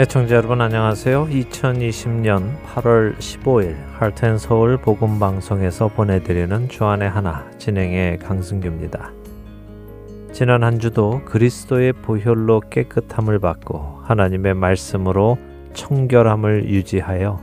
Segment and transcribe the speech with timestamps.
[0.00, 1.26] 애청자 여러분 안녕하세요.
[1.26, 9.10] 2020년 8월 15일 할텐 서울 복음 방송에서 보내드리는 주안의 하나 진행의 강승규입니다.
[10.32, 15.36] 지난 한 주도 그리스도의 보혈로 깨끗함을 받고 하나님의 말씀으로
[15.74, 17.40] 청결함을 유지하여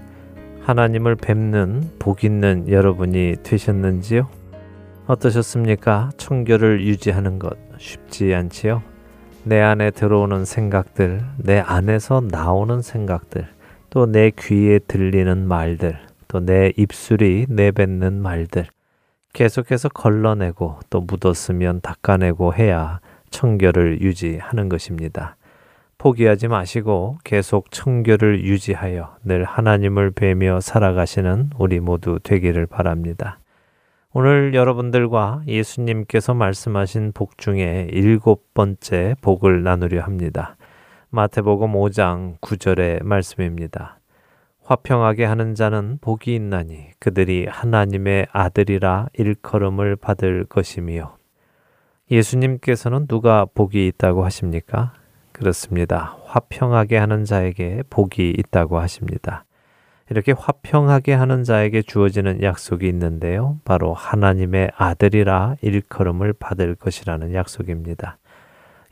[0.61, 4.29] 하나님을 뵙는 복 있는 여러분이 되셨는지요?
[5.07, 6.11] 어떠셨습니까?
[6.15, 8.94] 청결을 유지하는 것 쉽지 않지요?
[9.47, 13.47] 내 안에 들어오는 생각들, 내 안에서 나오는 생각들,
[13.91, 18.65] 또 내 귀에 들리는 말들, 또 내 입술이 내뱉는 말들,
[19.33, 25.35] 계속해서 걸러내고 또 묻었으면 닦아내고 해야 청결을 유지하는 것입니다.
[25.99, 33.37] 포기하지 마시고 계속 청결을 유지하여 늘 하나님을 뵈며 살아가시는 우리 모두 되기를 바랍니다.
[34.17, 40.55] 오늘 여러분들과 예수님께서 말씀하신 복 중에 일곱 번째 복을 나누려 합니다.
[41.09, 43.99] 마태복음 5장 9절의 말씀입니다.
[44.63, 51.17] 화평하게 하는 자는 복이 있나니 그들이 하나님의 아들이라 일컬음을 받을 것이며
[52.09, 54.93] 예수님께서는 누가 복이 있다고 하십니까?
[55.33, 56.15] 그렇습니다.
[56.23, 59.44] 화평하게 하는 자에게 복이 있다고 하십니다.
[60.09, 63.59] 이렇게 화평하게 하는 자에게 주어지는 약속이 있는데요.
[63.65, 68.17] 바로 하나님의 아들이라 일컬음을 받을 것이라는 약속입니다.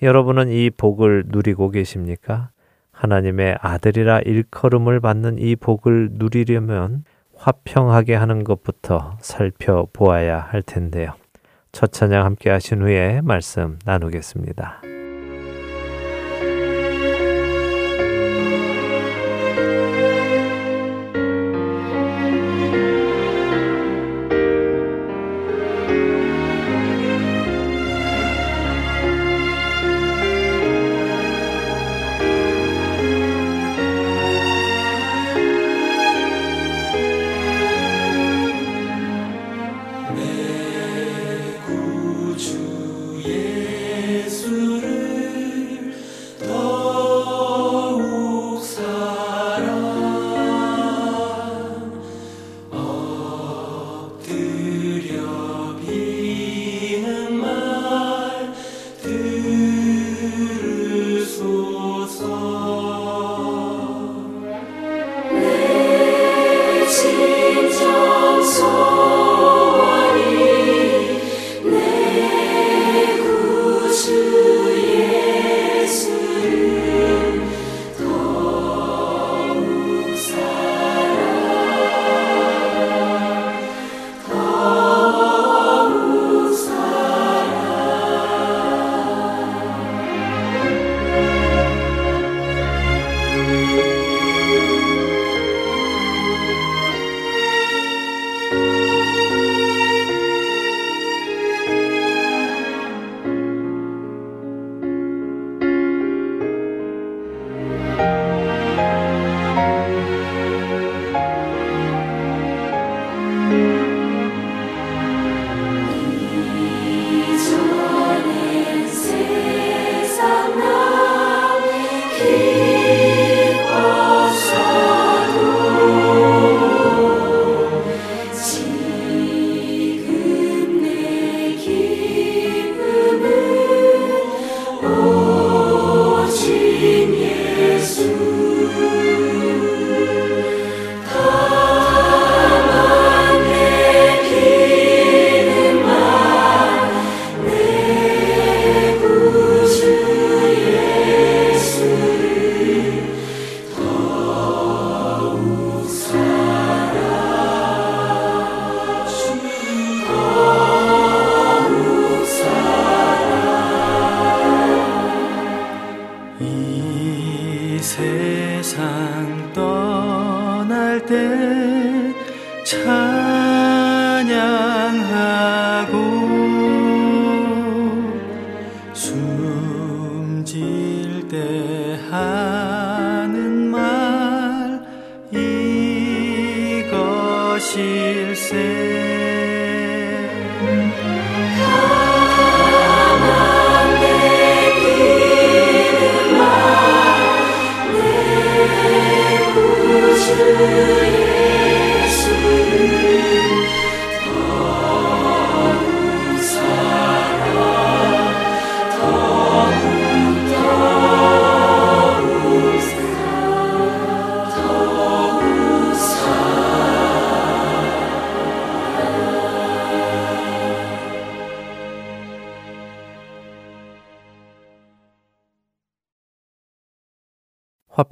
[0.02, 2.50] 여러분은 이 복을 누리고 계십니까?
[2.92, 7.04] 하나님의 아들이라 일컬음을 받는 이 복을 누리려면
[7.36, 11.14] 화평하게 하는 것부터 살펴보아야 할 텐데요.
[11.72, 14.93] 첫 찬양 함께 하신 후에 말씀 나누겠습니다.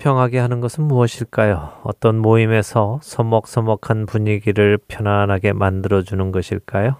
[0.01, 1.73] 화평하게 하는 것은 무엇일까요?
[1.83, 6.95] 어떤 모임에서 서먹서먹한 분위기를 편안하게 만들어주는 것일까요?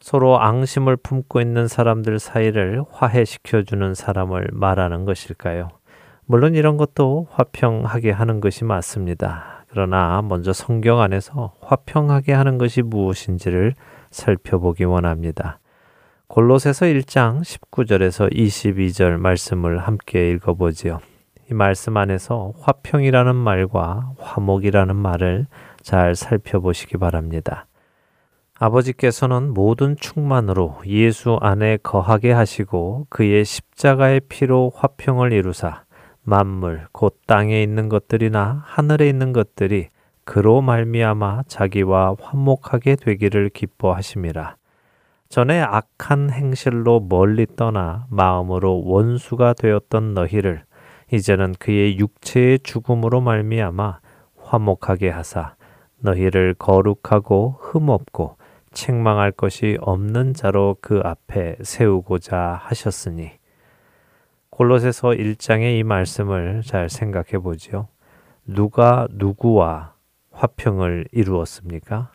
[0.00, 5.68] 서로 앙심을 품고 있는 사람들 사이를 화해시켜주는 사람을 말하는 것일까요?
[6.26, 9.64] 물론 이런 것도 화평하게 하는 것이 맞습니다.
[9.68, 13.74] 그러나 먼저 성경 안에서 화평하게 하는 것이 무엇인지를
[14.10, 15.60] 살펴보기 원합니다.
[16.26, 20.98] 골로새서 1장 19절에서 22절 말씀을 함께 읽어보지요.
[21.50, 25.46] 이 말씀 안에서 화평이라는 말과 화목이라는 말을
[25.82, 27.66] 잘 살펴보시기 바랍니다.
[28.58, 35.82] 아버지께서는 모든 충만으로 예수 안에 거하게 하시고 그의 십자가의 피로 화평을 이루사
[36.22, 39.88] 만물 곧 땅에 있는 것들이나 하늘에 있는 것들이
[40.24, 44.56] 그로 말미암아 자기와 화목하게 되기를 기뻐하심이라.
[45.28, 50.62] 전에 악한 행실로 멀리 떠나 마음으로 원수가 되었던 너희를
[51.14, 54.00] 이제는 그의 육체의 죽음으로 말미암아
[54.36, 55.54] 화목하게 하사
[55.98, 58.36] 너희를 거룩하고 흠없고
[58.72, 63.30] 책망할 것이 없는 자로 그 앞에 세우고자 하셨으니
[64.50, 67.88] 골로새서 1장의 이 말씀을 잘 생각해 보지요.
[68.46, 69.94] 누가 누구와
[70.30, 72.12] 화평을 이루었습니까?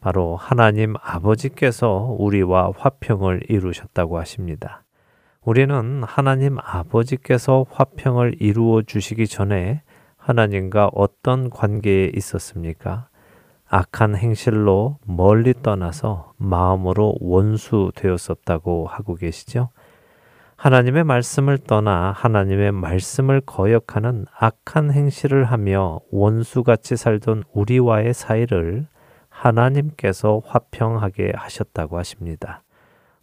[0.00, 4.81] 바로 하나님 아버지께서 우리와 화평을 이루셨다고 하십니다.
[5.44, 9.82] 우리는 하나님 아버지께서 화평을 이루어 주시기 전에
[10.16, 13.08] 하나님과 어떤 관계에 있었습니까?
[13.68, 19.70] 악한 행실로 멀리 떠나서 마음으로 원수 되었었다고 하고 계시죠?
[20.54, 28.86] 하나님의 말씀을 떠나 하나님의 말씀을 거역하는 악한 행실을 하며 원수같이 살던 우리와의 사이를
[29.28, 32.62] 하나님께서 화평하게 하셨다고 하십니다.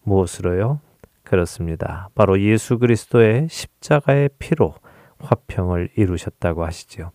[0.03, 0.81] 무엇으로요?
[1.29, 2.09] 그렇습니다.
[2.15, 4.73] 바로 예수 그리스도의 십자가의 피로
[5.19, 7.11] 화평을 이루셨다고 하시지요.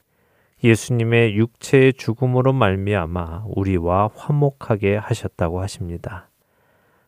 [0.62, 6.30] 예수님의 육체의 죽음으로 말미암아 우리와 화목하게 하셨다고 하십니다.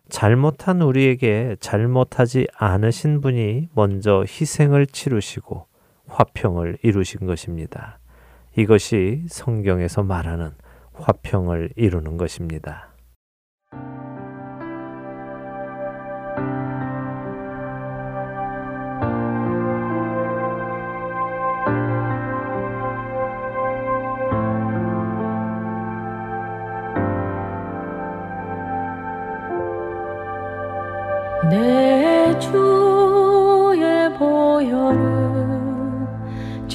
[0.08, 5.64] 잘못한 우리에게 잘못하지 않으신 분이 먼저 희생을 치르시고
[6.08, 8.00] 화평을 이루신 것입니다.
[8.56, 10.50] 이것이 성경에서 말하는
[10.94, 12.95] 화평을 이루는 것입니다.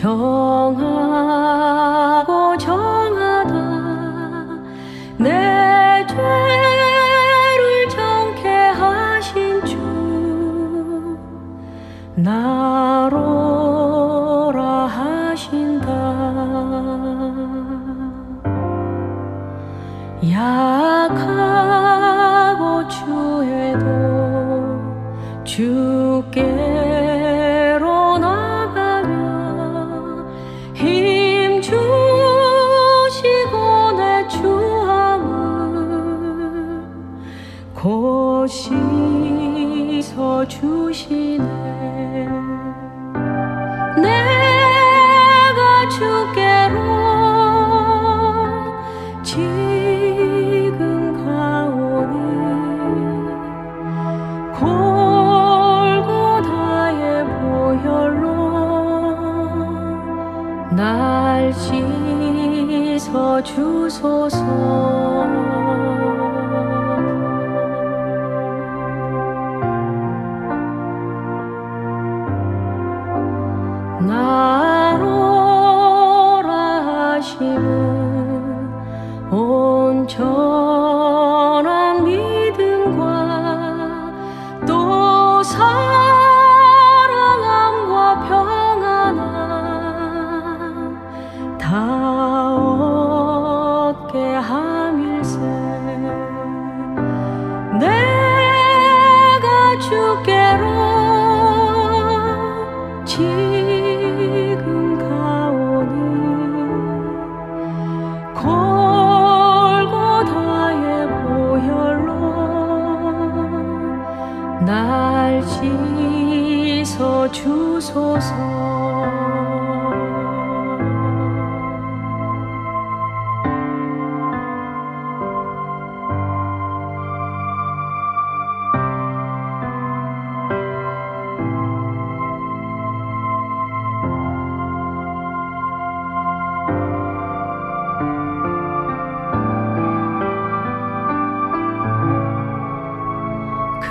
[0.01, 0.98] 정하고
[2.57, 3.53] 정하다.
[5.19, 9.63] 내 죄를 정케 하신
[12.15, 12.91] 주나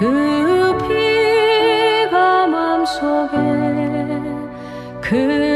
[0.01, 3.37] 그 피가 맘속에
[5.03, 5.50] 그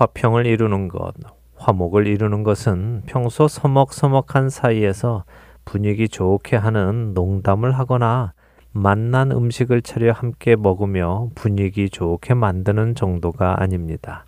[0.00, 1.12] 화평을 이루는 것,
[1.56, 5.24] 화목을 이루는 것은 평소 서먹서먹한 사이에서
[5.66, 8.32] 분위기 좋게 하는 농담을 하거나
[8.72, 14.24] 맛난 음식을 차려 함께 먹으며 분위기 좋게 만드는 정도가 아닙니다.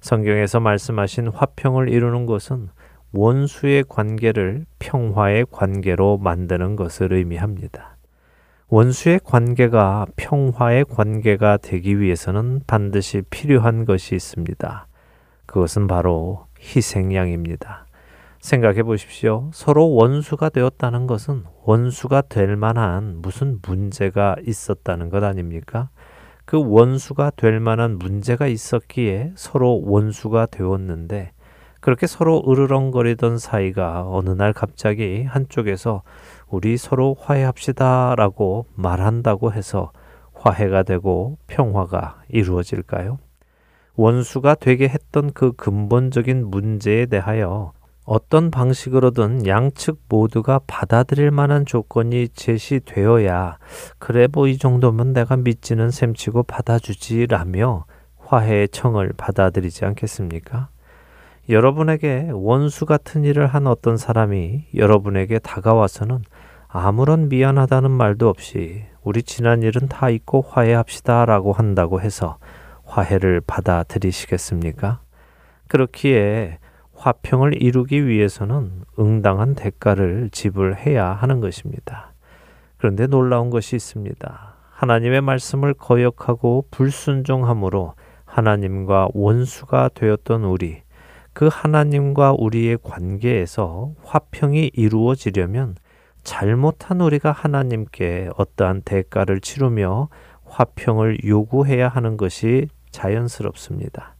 [0.00, 2.70] 성경에서 말씀하신 화평을 이루는 것은
[3.12, 7.98] 원수의 관계를 평화의 관계로 만드는 것을 의미합니다.
[8.68, 14.86] 원수의 관계가 평화의 관계가 되기 위해서는 반드시 필요한 것이 있습니다.
[15.52, 17.86] 그것은 바로 희생양입니다.
[18.40, 19.50] 생각해 보십시오.
[19.52, 25.90] 서로 원수가 되었다는 것은 원수가 될 만한 무슨 문제가 있었다는 것 아닙니까?
[26.46, 31.32] 그 원수가 될 만한 문제가 있었기에 서로 원수가 되었는데
[31.80, 36.02] 그렇게 서로 으르렁거리던 사이가 어느 날 갑자기 한쪽에서
[36.48, 39.92] 우리 서로 화해합시다 라고 말한다고 해서
[40.32, 43.18] 화해가 되고 평화가 이루어질까요?
[43.96, 47.72] 원수가 되게 했던 그 근본적인 문제에 대하여
[48.04, 53.58] 어떤 방식으로든 양측 모두가 받아들일 만한 조건이 제시되어야
[53.98, 57.84] 그래 뭐 이 정도면 내가 믿지는 셈치고 받아주지라며
[58.18, 60.68] 화해의 청을 받아들이지 않겠습니까?
[61.48, 66.22] 여러분에게 원수 같은 일을 한 어떤 사람이 여러분에게 다가와서는
[66.68, 72.38] 아무런 미안하다는 말도 없이 우리 지난 일은 다 잊고 화해합시다라고 한다고 해서
[72.92, 75.00] 화해를 받아들이시겠습니까?
[75.68, 76.58] 그렇기에
[76.94, 82.12] 화평을 이루기 위해서는 응당한 대가를 지불해야 하는 것입니다.
[82.76, 84.54] 그런데 놀라운 것이 있습니다.
[84.70, 87.94] 하나님의 말씀을 거역하고 불순종함으로
[88.26, 90.82] 하나님과 원수가 되었던 우리,
[91.32, 95.76] 그 하나님과 우리의 관계에서 화평이 이루어지려면
[96.24, 100.08] 잘못한 우리가 하나님께 어떠한 대가를 치르며
[100.44, 104.14] 화평을 요구해야 하는 것이 자연스럽습니다.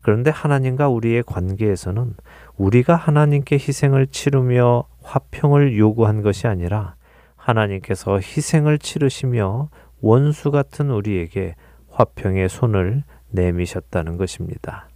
[0.00, 2.14] 그런데 하나님과 우리의 관계에서는
[2.56, 6.94] 우리가 하나님께 희생을 치르며 화평을 요구한 것이 아니라
[7.36, 9.70] 하나님께서 희생을 치르시며
[10.00, 11.56] 원수 같은 우리에게
[11.90, 14.88] 화평의 손을 내미셨다는 것입니다.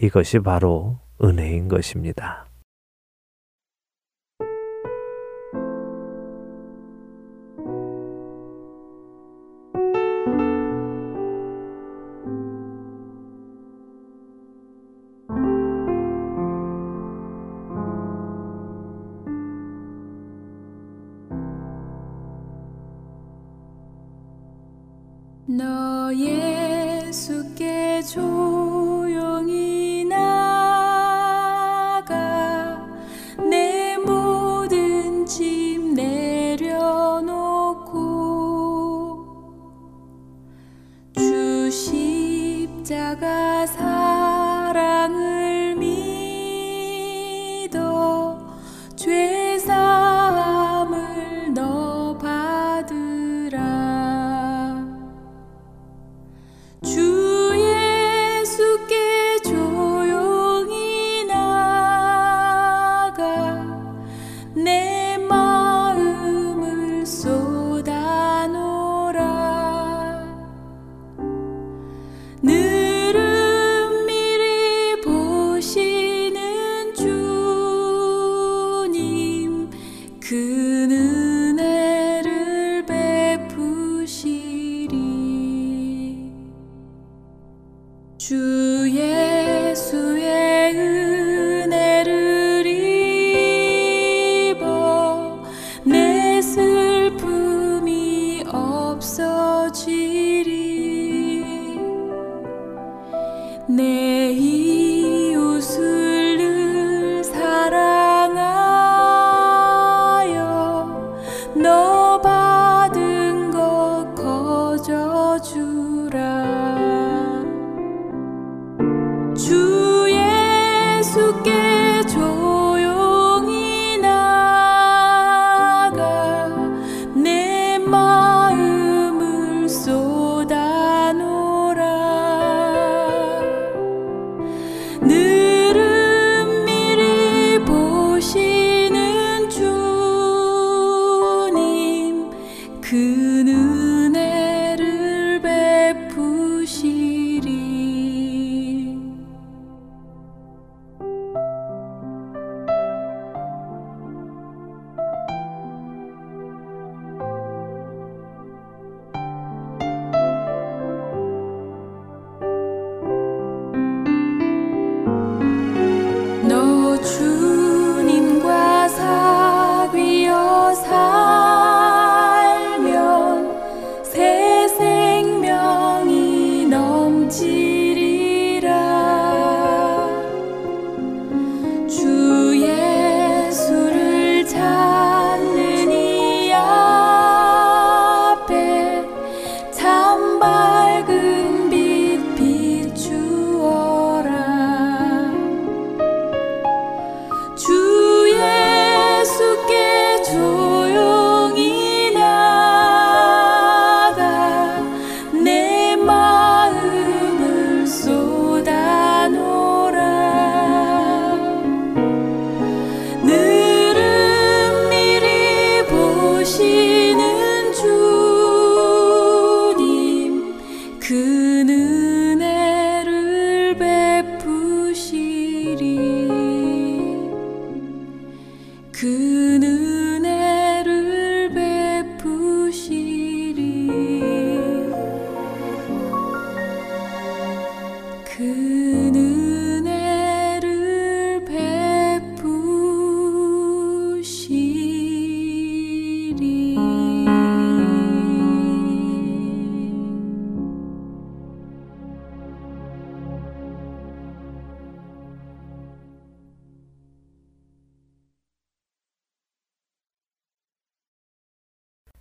[0.00, 2.43] 이것이 바로 은혜인 것입니다.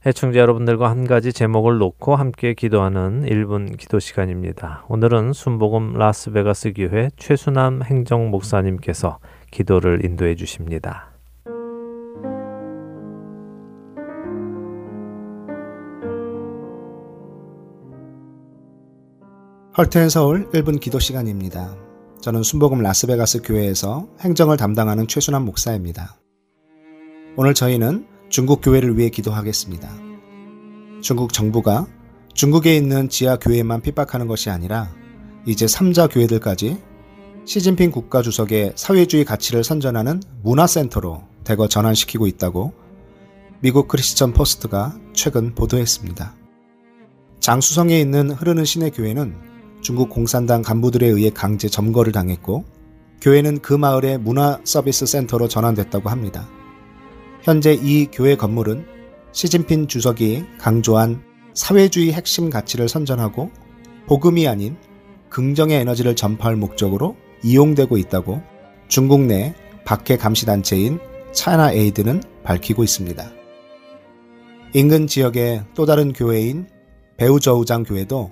[0.06, 4.84] 애청자 여러분들과 한 가지 제목을 놓고 함께 기도하는 1분 기도 시간입니다.
[4.90, 11.10] 오늘은 순복음 라스베가스 교회 최수남 행정 목사님께서 기도를 인도해 주십니다.
[19.78, 21.78] 헐튼 서울 1분 기도 시간입니다.
[22.22, 26.18] 저는 순복음 라스베가스 교회에서 행정을 담당하는 최순환 목사입니다.
[27.38, 29.88] 오늘 저희는 중국 교회를 위해 기도하겠습니다.
[31.02, 31.86] 중국 정부가
[32.34, 34.92] 중국에 있는 지하 교회만 핍박하는 것이 아니라
[35.46, 36.82] 이제 3자 교회들까지
[37.46, 42.74] 시진핑 국가 주석의 사회주의 가치를 선전하는 문화센터로 대거 전환시키고 있다고
[43.60, 46.36] 미국 크리스천 포스트가 최근 보도했습니다.
[47.40, 49.36] 장수성에 있는 흐르는 시내 교회는
[49.82, 52.66] 중국 공산당 간부들에 의해 강제 점거를 당했고
[53.22, 56.50] 교회는 그 마을의 문화 서비스 센터로 전환됐다고 합니다.
[57.44, 58.86] 현재 이 교회 건물은
[59.34, 61.22] 시진핑 주석이 강조한
[61.54, 63.52] 사회주의 핵심 가치를 선전하고
[64.08, 64.78] 복음이 아닌
[65.30, 68.42] 긍정의 에너지를 전파할 목적으로 이용되고 있다고
[68.88, 69.54] 중국 내
[69.84, 71.00] 박해 감시단체인
[71.34, 73.30] 차이나 에이드는 밝히고 있습니다.
[74.74, 76.70] 인근 지역의 또 다른 교회인
[77.18, 78.32] 배우저우장 교회도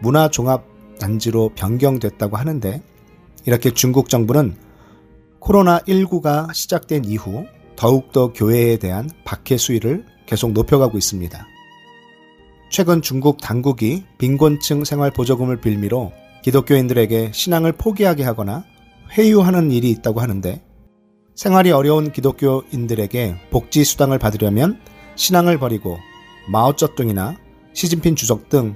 [0.00, 2.82] 문화종합단지로 변경됐다고 하는데
[3.44, 4.56] 이렇게 중국 정부는
[5.40, 7.44] 코로나19가 시작된 이후
[7.76, 11.46] 더욱더 교회에 대한 박해 수위를 계속 높여가고 있습니다.
[12.70, 16.12] 최근 중국 당국이 빈곤층 생활 보조금을 빌미로
[16.42, 18.64] 기독교인들에게 신앙을 포기하게 하거나
[19.12, 20.62] 회유하는 일이 있다고 하는데
[21.34, 24.80] 생활이 어려운 기독교인들에게 복지 수당을 받으려면
[25.16, 25.98] 신앙을 버리고
[26.48, 27.36] 마오쩌둥이나
[27.72, 28.74] 시진핑 주석 등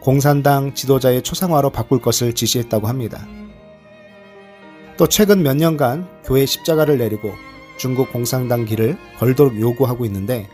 [0.00, 3.26] 공산당 지도자의 초상화로 바꿀 것을 지시했다고 합니다.
[4.96, 7.32] 또 최근 몇 년간 교회 십자가를 내리고
[7.80, 10.46] 중국 공산당 길을 걸도록 요구하고 있는데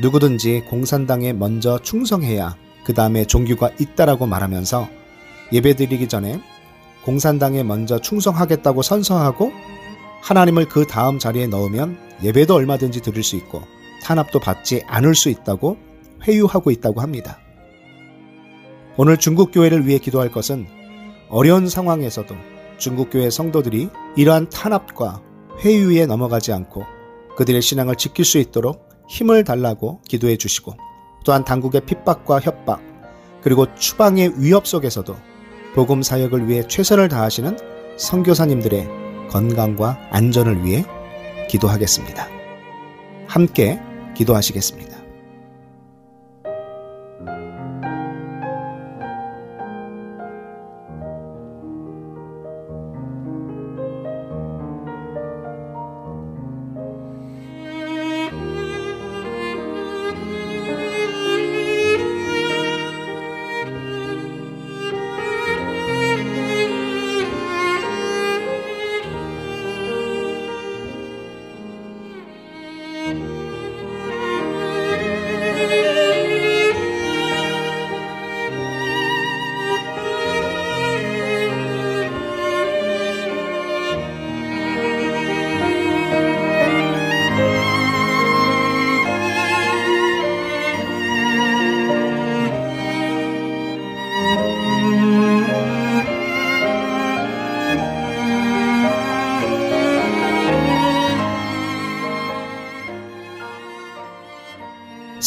[0.00, 4.88] 누구든지 공산당에 먼저 충성해야 그 다음에 종교가 있다라고 말하면서
[5.52, 6.40] 예배드리기 전에
[7.04, 9.52] 공산당에 먼저 충성하겠다고 선서하고
[10.22, 13.60] 하나님을 그 다음 자리에 넣으면 예배도 얼마든지 드릴 수 있고
[14.02, 15.76] 탄압도 받지 않을 수 있다고
[16.26, 17.36] 회유하고 있다고 합니다.
[18.96, 20.66] 오늘 중국 교회를 위해 기도할 것은
[21.28, 22.34] 어려운 상황에서도
[22.78, 25.20] 중국 교회 성도들이 이러한 탄압과
[25.60, 26.84] 회유에 넘어가지 않고
[27.36, 30.74] 그들의 신앙을 지킬 수 있도록 힘을 달라고 기도해 주시고
[31.24, 32.80] 또한 당국의 핍박과 협박
[33.42, 35.14] 그리고 추방의 위협 속에서도
[35.74, 37.56] 복음 사역을 위해 최선을 다하시는
[37.96, 38.88] 선교사님들의
[39.30, 40.84] 건강과 안전을 위해
[41.48, 42.28] 기도하겠습니다.
[43.26, 43.80] 함께
[44.14, 44.99] 기도하시겠습니다.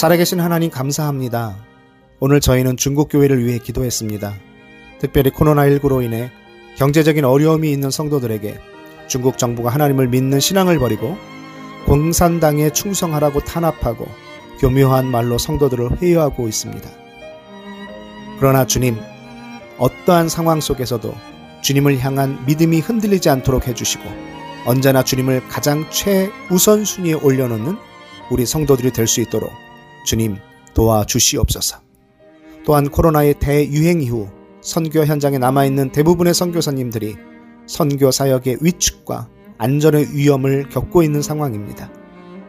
[0.04, 1.56] 살아계신 하나님 감사합니다.
[2.20, 4.34] 오늘 저희는 중국 교회를 위해 기도했습니다.
[5.00, 6.30] 특별히 코로나19로 인해
[6.76, 8.60] 경제적인 어려움이 있는 성도들에게
[9.08, 11.16] 중국 정부가 하나님을 믿는 신앙을 버리고
[11.86, 14.06] 공산당에 충성하라고 탄압하고
[14.60, 16.90] 교묘한 말로 성도들을 회유하고 있습니다.
[18.42, 18.98] 그러나 주님,
[19.78, 21.16] 어떠한 상황 속에서도
[21.62, 24.04] 주님을 향한 믿음이 흔들리지 않도록 해주시고
[24.66, 27.78] 언제나 주님을 가장 최우선순위에 올려놓는
[28.32, 29.63] 우리 성도들이 될 수 있도록
[30.04, 30.38] 주님
[30.74, 31.78] 도와주시옵소서.
[32.66, 34.30] 또한 코로나의 대유행 이후
[34.62, 37.16] 선교 현장에 남아있는 대부분의 선교사님들이
[37.66, 41.92] 선교 사역의 위축과 안전의 위험을 겪고 있는 상황입니다.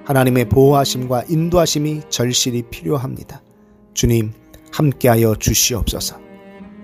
[0.04, 3.42] 하나님의 보호하심과 인도하심이 절실히 필요합니다.
[3.94, 4.32] 주님,
[4.72, 6.18] 함께하여 주시옵소서.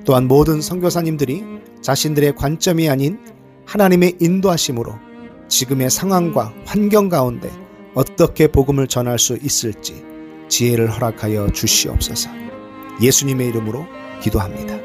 [0.04, 1.44] 또한 모든 선교사님들이
[1.82, 3.18] 자신들의 관점이 아닌
[3.66, 4.94] 하나님의 인도하심으로
[5.48, 7.50] 지금의 상황과 환경 가운데
[7.94, 10.09] 어떻게 복음을 전할 수 있을지
[10.50, 12.28] 지혜를 허락하여 주시옵소서.
[13.00, 13.86] 예수님의 이름으로
[14.20, 14.76] 기도합니다.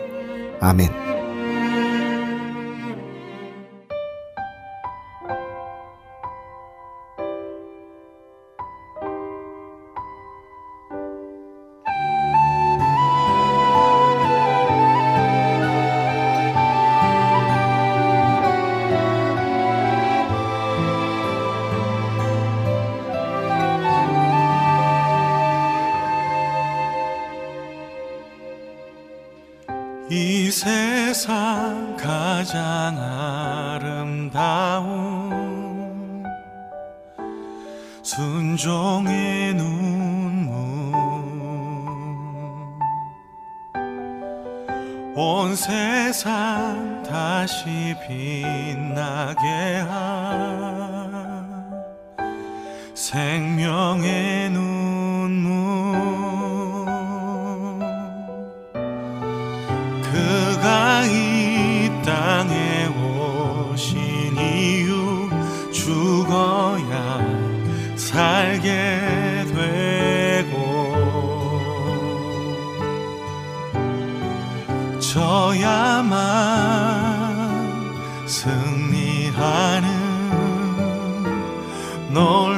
[0.61, 1.14] 아멘.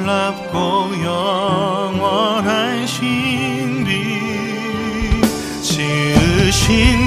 [0.08, 3.92] 놀랍고 영원한 신비
[5.62, 7.07] 지으신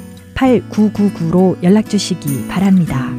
[0.41, 3.11] 8999로 연락 주시기 바랍니다.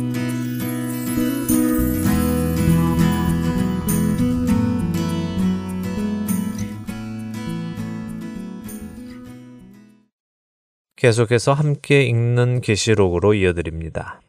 [10.96, 14.20] 계속해서 함께 읽는 계시록으로 이어드립니다.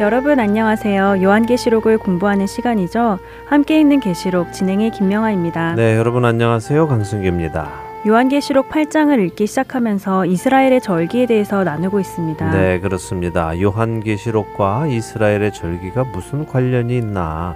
[0.00, 1.22] 여러분 안녕하세요.
[1.22, 3.18] 요한계시록을 공부하는 시간이죠.
[3.46, 5.76] 함께 있는 계시록 진행의 김명아입니다.
[5.76, 6.88] 네, 여러분 안녕하세요.
[6.88, 7.70] 강승규입니다.
[8.06, 12.50] 요한계시록 8장을 읽기 시작하면서 이스라엘의 절기에 대해서 나누고 있습니다.
[12.50, 13.58] 네, 그렇습니다.
[13.60, 17.54] 요한계시록과 이스라엘의 절기가 무슨 관련이 있나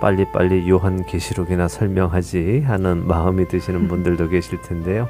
[0.00, 5.08] 빨리빨리 요한계시록이나 설명하지 하는 마음이 드시는 분들도 계실 텐데요.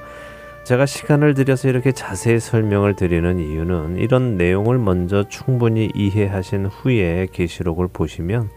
[0.68, 7.88] 제가 시간을 들여서 이렇게 자세히 설명을 드리는 이유는 이런 내용을 먼저 충분히 이해하신 후에 계시록을
[7.90, 8.50] 보시면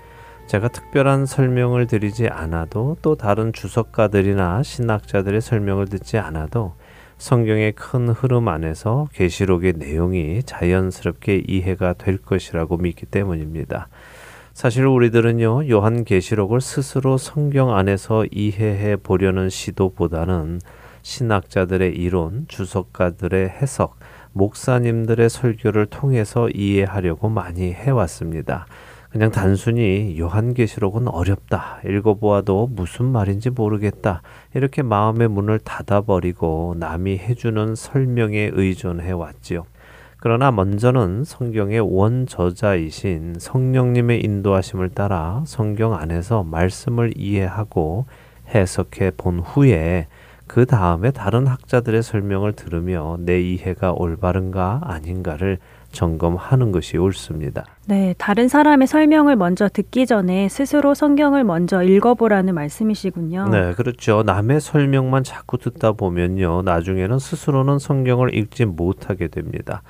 [0.46, 6.74] 제가 특별한 설명을 드리지 않아도 또 다른 주석가들이나 신학자들의 설명을 듣지 않아도
[7.18, 13.88] 성경의 큰 흐름 안에서 계시록의 내용이 자연스럽게 이해가 될 것이라고 믿기 때문입니다.
[14.52, 20.60] 사실 우리들은요, 요한 계시록을 스스로 성경 안에서 이해해 보려는 시도보다는
[21.02, 23.98] 신학자들의 이론, 주석가들의 해석,
[24.34, 28.66] 목사님들의 설교를 통해서 이해하려고 많이 해왔습니다.
[29.10, 31.82] 그냥 단순히 요한계시록은 어렵다.
[31.86, 34.22] 읽어보아도 무슨 말인지 모르겠다.
[34.54, 39.66] 이렇게 마음의 문을 닫아버리고 남이 해주는 설명에 의존해 왔지요.
[40.16, 48.06] 그러나 먼저는 성경의 원 저자이신 성령님의 인도하심을 따라 성경 안에서 말씀을 이해하고
[48.54, 50.08] 해석해 본 후에
[50.54, 55.60] 그 다음에 다른 학자들의 설명을 들으며 내 이해가 올바른가 아닌가를
[55.94, 57.64] 점검하는 것이 옳습니다.
[57.86, 63.48] 네, 다른 사람의 설명을 먼저 듣기 전에 스스로 성경을 먼저 읽어보라는 말씀이시군요.
[63.48, 64.24] 네, 그렇죠.
[64.24, 66.64] 남의 설명만 자꾸 듣다 보면요.
[66.64, 69.84] 나중에는 스스로는 성경을 읽지 못하게 됩니다.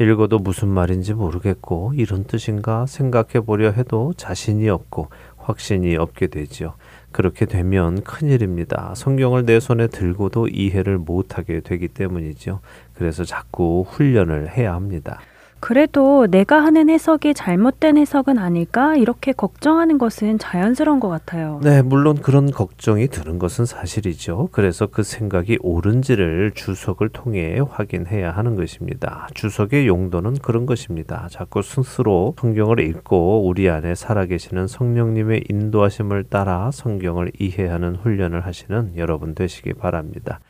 [0.00, 6.74] 읽어도 무슨 말인지 모르겠고, 이런 뜻인가 생각해 보려 해도 자신이 없고, 확신이 없게 되죠.
[7.14, 8.94] 그렇게 되면 큰일입니다.
[8.96, 12.58] 성경을 내 손에 들고도 이해를 못하게 되기 때문이죠.
[12.92, 15.20] 그래서 자꾸 훈련을 해야 합니다.
[15.64, 18.96] 그래도 내가 하는 해석이 잘못된 해석은 아닐까?
[18.96, 21.58] 이렇게 걱정하는 것은 자연스러운 것 같아요.
[21.62, 24.50] 네, 물론 그런 걱정이 드는 것은 사실이죠.
[24.52, 29.26] 그래서 그 생각이 옳은지를 주석을 통해 확인해야 하는 것입니다.
[29.32, 31.28] 주석의 용도는 그런 것입니다.
[31.30, 39.34] 자꾸 스스로 성경을 읽고 우리 안에 살아계시는 성령님의 인도하심을 따라 성경을 이해하는 훈련을 하시는 여러분
[39.34, 40.40] 되시기 바랍니다.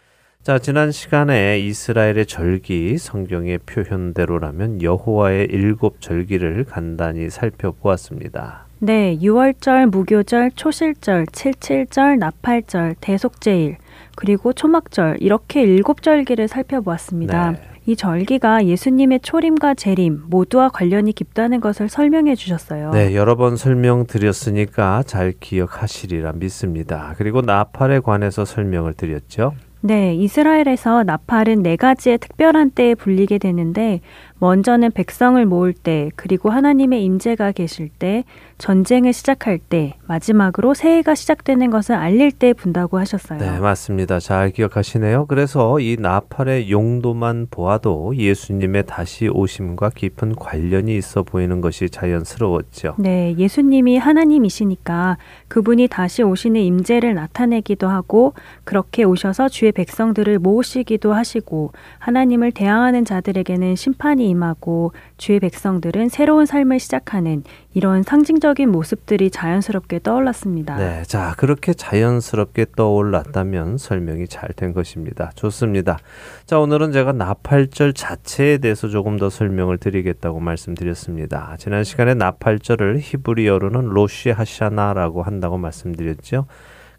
[0.45, 8.67] 자, 지난 시간에 이스라엘의 절기 성경의 표현대로라면 여호와의 일곱 절기를 간단히 살펴보았습니다.
[8.81, 13.79] 네, 6월절, 무교절, 초실절, 칠칠절, 나팔절, 대속제일,
[14.17, 17.53] 그리고 초막절 이렇게 일곱 절기를 살펴보았습니다.
[17.53, 17.63] 네.
[17.87, 22.91] 이 절기가 예수님의 초림과 재림 모두와 관련이 깊다는 것을 설명해 주셨어요.
[22.91, 27.15] 네, 여러 번 설명드렸으니까 잘 기억하시리라 믿습니다.
[27.17, 29.55] 그리고 나팔에 관해서 설명을 드렸죠.
[29.87, 34.01] 네, 이스라엘에서 나팔은 네 가지의 특별한 때에 불리게 되는데
[34.45, 38.25] 먼저는 백성을 모을 때, 그리고 하나님의 임재가 계실 때,
[38.59, 43.39] 전쟁을 시작할 때, 마지막으로 새해가 시작되는 것을 알릴 때 분다고 하셨어요.
[43.39, 44.21] 네, 맞습니다.
[44.21, 45.25] 잘 기억하시네요.
[45.27, 52.97] 그래서 이 나팔의 용도만 보아도 예수님의 다시 오심과 깊은 관련이 있어 보이는 것이 자연스러웠죠.
[52.99, 55.17] 네, 예수님이 하나님이시니까
[55.49, 63.75] 그분이 다시 오시는 임재를 나타내기도 하고 그렇게 오셔서 주의 백성들을 모으시기도 하시고 하나님을 대항하는 자들에게는
[63.75, 67.43] 심판이 임하고 주의 백성들은 새로운 삶을 시작하는
[67.73, 70.77] 이런 상징적인 모습들이 자연스럽게 떠올랐습니다.
[70.77, 75.33] 네, 자, 그렇게 자연스럽게 떠올랐다면 설명이 잘 된 것입니다.
[75.35, 75.99] 좋습니다.
[76.47, 81.57] 자, 오늘은 제가 나팔절 자체에 대해서 조금 더 설명을 드리겠다고 말씀드렸습니다.
[81.59, 86.47] 지난 시간에 나팔절을 히브리어로는 로시 하샤나라고 한다고 말씀드렸죠.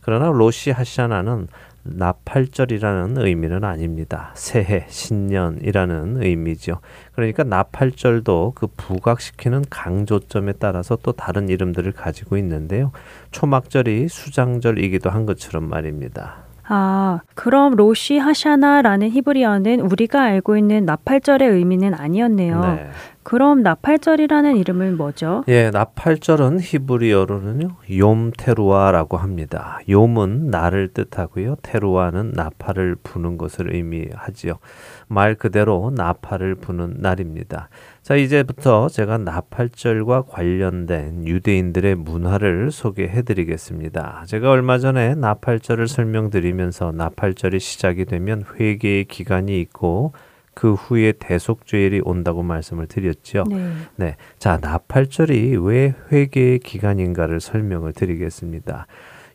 [0.01, 1.47] 그러나 로시 하샤나는
[1.85, 4.31] 나팔절이라는 의미는 아닙니다.
[4.33, 6.79] 새해, 신년이라는 의미죠.
[7.13, 12.91] 그러니까 나팔절도 그 부각시키는 강조점에 따라서 또 다른 이름들을 가지고 있는데요.
[13.31, 16.45] 초막절이 수장절이기도 한 것처럼 말입니다.
[16.67, 22.61] 아, 그럼 로시 하샤나라는 히브리어는 우리가 알고 있는 나팔절의 의미는 아니었네요.
[22.61, 22.89] 네.
[23.25, 25.43] 그럼 나팔절이라는 이름은 뭐죠?
[25.47, 29.79] 예, 나팔절은 히브리어로는요, 욤테루아라고 합니다.
[29.89, 34.59] 욤은 날을 뜻하고요, 테루아는 나팔을 부는 것을 의미하지요.
[35.07, 37.69] 말 그대로 나팔을 부는 날입니다.
[38.03, 44.25] 자, 이제부터 제가 나팔절과 관련된 유대인들의 문화를 소개해 드리겠습니다.
[44.27, 50.13] 제가 얼마 전에 나팔절을 설명드리면서 나팔절이 시작이 되면 회개의 기간이 있고
[50.55, 53.43] 그 후에 대속죄일이 온다고 말씀을 드렸죠.
[53.47, 53.71] 네.
[53.97, 54.15] 네.
[54.39, 58.87] 자, 나팔절이 왜 회개의 기간인가를 설명을 드리겠습니다.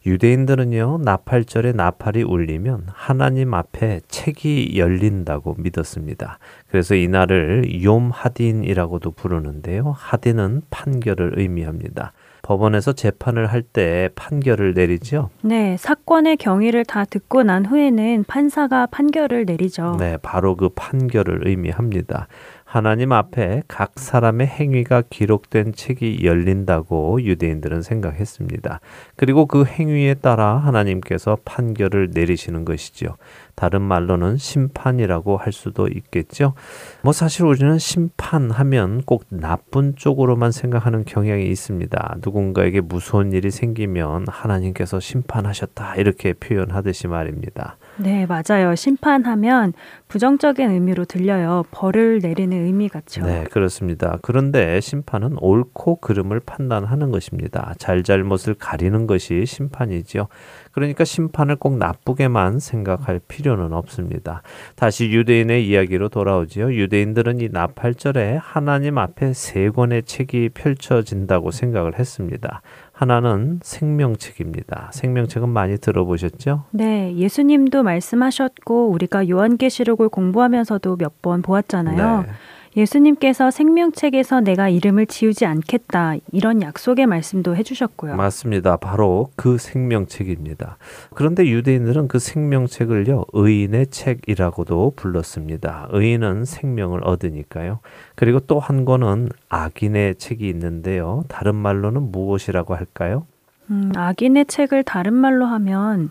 [0.07, 6.39] 유대인들은요, 나팔절에 나팔이 울리면 하나님 앞에 책이 열린다고 믿었습니다.
[6.69, 9.95] 그래서 이날을 욤 하딘이라고도 부르는데요.
[9.99, 12.15] 하딘은 판결을 의미합니다.
[12.51, 15.31] 법원에서 재판을 할 때 판결을 내리죠.
[15.43, 19.97] 네, 사건의 경위를 다 듣고 난 후에는 판사가 판결을 내리죠.
[20.01, 22.27] 네, 바로 그 판결을 의미합니다.
[22.65, 28.81] 하나님 앞에 각 사람의 행위가 기록된 책이 열린다고 유대인들은 생각했습니다.
[29.17, 33.17] 그리고 그 행위에 따라 하나님께서 판결을 내리시는 것이죠.
[33.61, 36.55] 다른 말로는 심판이라고 할 수도 있겠죠.
[37.03, 42.17] 뭐 사실 우리는 심판하면 꼭 나쁜 쪽으로만 생각하는 경향이 있습니다.
[42.25, 47.77] 누군가에게 무서운 일이 생기면 하나님께서 심판하셨다 이렇게 표현하듯이 말입니다.
[47.99, 48.75] 네, 맞아요.
[48.75, 49.75] 심판하면
[50.11, 51.63] 부정적인 의미로 들려요.
[51.71, 53.25] 벌을 내리는 의미 같죠.
[53.25, 54.19] 네, 그렇습니다.
[54.23, 57.75] 그런데 심판은 옳고 그름을 판단하는 것입니다.
[57.79, 60.27] 잘잘못을 가리는 것이 심판이지요.
[60.73, 64.43] 그러니까 심판을 꼭 나쁘게만 생각할 필요는 없습니다.
[64.75, 66.75] 다시 유대인의 이야기로 돌아오지요.
[66.75, 72.63] 유대인들은 이 나팔절에 하나님 앞에 세 권의 책이 펼쳐진다고 생각을 했습니다.
[73.01, 74.91] 하나는 생명책입니다.
[74.93, 76.65] 생명책은 많이 들어보셨죠?
[76.71, 82.23] 네, 예수님도 말씀하셨고 우리가 요한계시록을 공부하면서도 몇 번 보았잖아요.
[82.23, 82.29] 네.
[82.77, 88.15] 예수님께서 생명책에서 내가 이름을 지우지 않겠다 이런 약속의 말씀도 해주셨고요.
[88.17, 88.77] 맞습니다.
[88.77, 90.77] 바로 그 생명책입니다.
[91.15, 95.89] 그런데 유대인들은 그 생명책을요, 의인의 책이라고도 불렀습니다.
[95.91, 97.81] 의인은 생명을 얻으니까요.
[98.15, 101.25] 그리고 또 한 권은 악인의 책이 있는데요.
[101.29, 103.27] 다른 말로는 무엇이라고 할까요?
[103.71, 106.11] 음, 악인의 책을 다른 말로 하면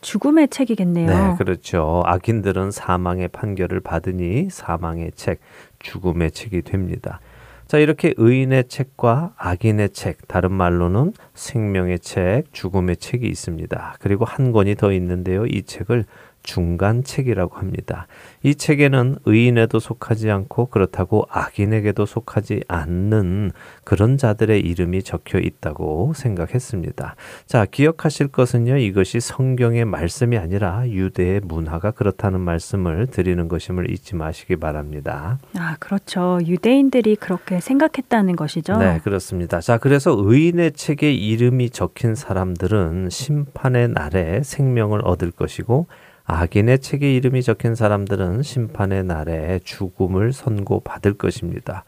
[0.00, 1.06] 죽음의 책이겠네요.
[1.06, 2.02] 네, 그렇죠.
[2.06, 5.40] 악인들은 사망의 판결을 받으니 사망의 책,
[5.80, 7.20] 죽음의 책이 됩니다.
[7.66, 13.96] 자, 이렇게 의인의 책과 악인의 책, 다른 말로는 생명의 책, 죽음의 책이 있습니다.
[14.00, 15.46] 그리고 한 권이 더 있는데요.
[15.46, 16.04] 이 책을
[16.42, 18.06] 중간 책이라고 합니다.
[18.42, 23.52] 이 책에는 의인에도 속하지 않고 그렇다고 악인에게도 속하지 않는
[23.84, 27.16] 그런 자들의 이름이 적혀 있다고 생각했습니다.
[27.46, 28.78] 자, 기억하실 것은요.
[28.78, 35.38] 이것이 성경의 말씀이 아니라 유대의 문화가 그렇다는 말씀을 드리는 것임을 잊지 마시기 바랍니다.
[35.56, 36.38] 아, 그렇죠.
[36.44, 38.78] 유대인들이 그렇게 생각했다는 것이죠.
[38.78, 39.60] 네, 그렇습니다.
[39.60, 45.86] 자, 그래서 의인의 책에 이름이 적힌 사람들은 심판의 날에 생명을 얻을 것이고
[46.30, 51.82] 악인의 책에 이름이 적힌 사람들은 심판의 날에 죽음을 선고받을 것입니다.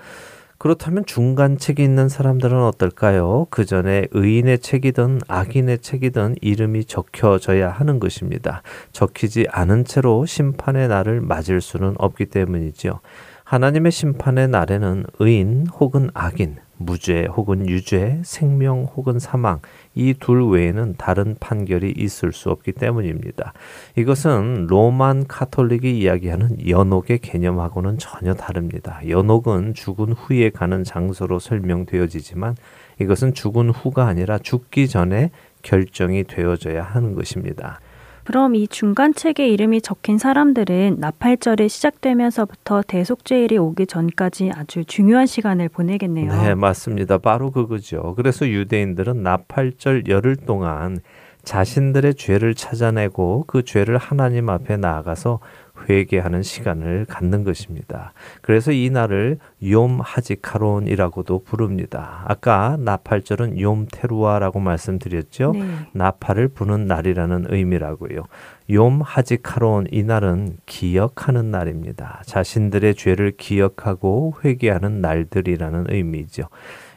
[0.58, 3.46] 그렇다면 중간 책이 있는 사람들은 어떨까요?
[3.50, 8.62] 그 전에 의인의 책이든 악인의 책이든 이름이 적혀져야 하는 것입니다.
[8.90, 12.98] 적히지 않은 채로 심판의 날을 맞을 수는 없기 때문이지요.
[13.44, 19.60] 하나님의 심판의 날에는 의인 혹은 악인, 무죄 혹은 유죄, 생명 혹은 사망,
[19.94, 23.52] 이 둘 외에는 다른 판결이 있을 수 없기 때문입니다.
[23.96, 29.00] 이것은 로만 카톨릭이 이야기하는 연옥의 개념하고는 전혀 다릅니다.
[29.08, 32.56] 연옥은 죽은 후에 가는 장소로 설명되어지지만
[33.00, 35.30] 이것은 죽은 후가 아니라 죽기 전에
[35.62, 37.80] 결정이 되어져야 하는 것입니다.
[38.24, 46.32] 그럼 이 중간책에 이름이 적힌 사람들은 나팔절이 시작되면서부터 대속죄일이 오기 전까지 아주 중요한 시간을 보내겠네요.
[46.32, 47.18] 네, 맞습니다.
[47.18, 48.14] 바로 그거죠.
[48.16, 51.00] 그래서 유대인들은 나팔절 열흘 동안
[51.44, 55.40] 자신들의 죄를 찾아내고 그 죄를 하나님 앞에 나아가서
[55.88, 58.12] 회개하는 시간을 갖는 것입니다.
[58.40, 62.24] 그래서 이 날을 욤 하지카론이라고도 부릅니다.
[62.26, 65.52] 아까 나팔절은 욤 테루아라고 말씀드렸죠.
[65.52, 65.64] 네.
[65.92, 68.24] 나팔을 부는 날이라는 의미라고요.
[68.68, 72.22] 욤 하지카론 이 날은 기억하는 날입니다.
[72.26, 76.44] 자신들의 죄를 기억하고 회개하는 날들이라는 의미죠.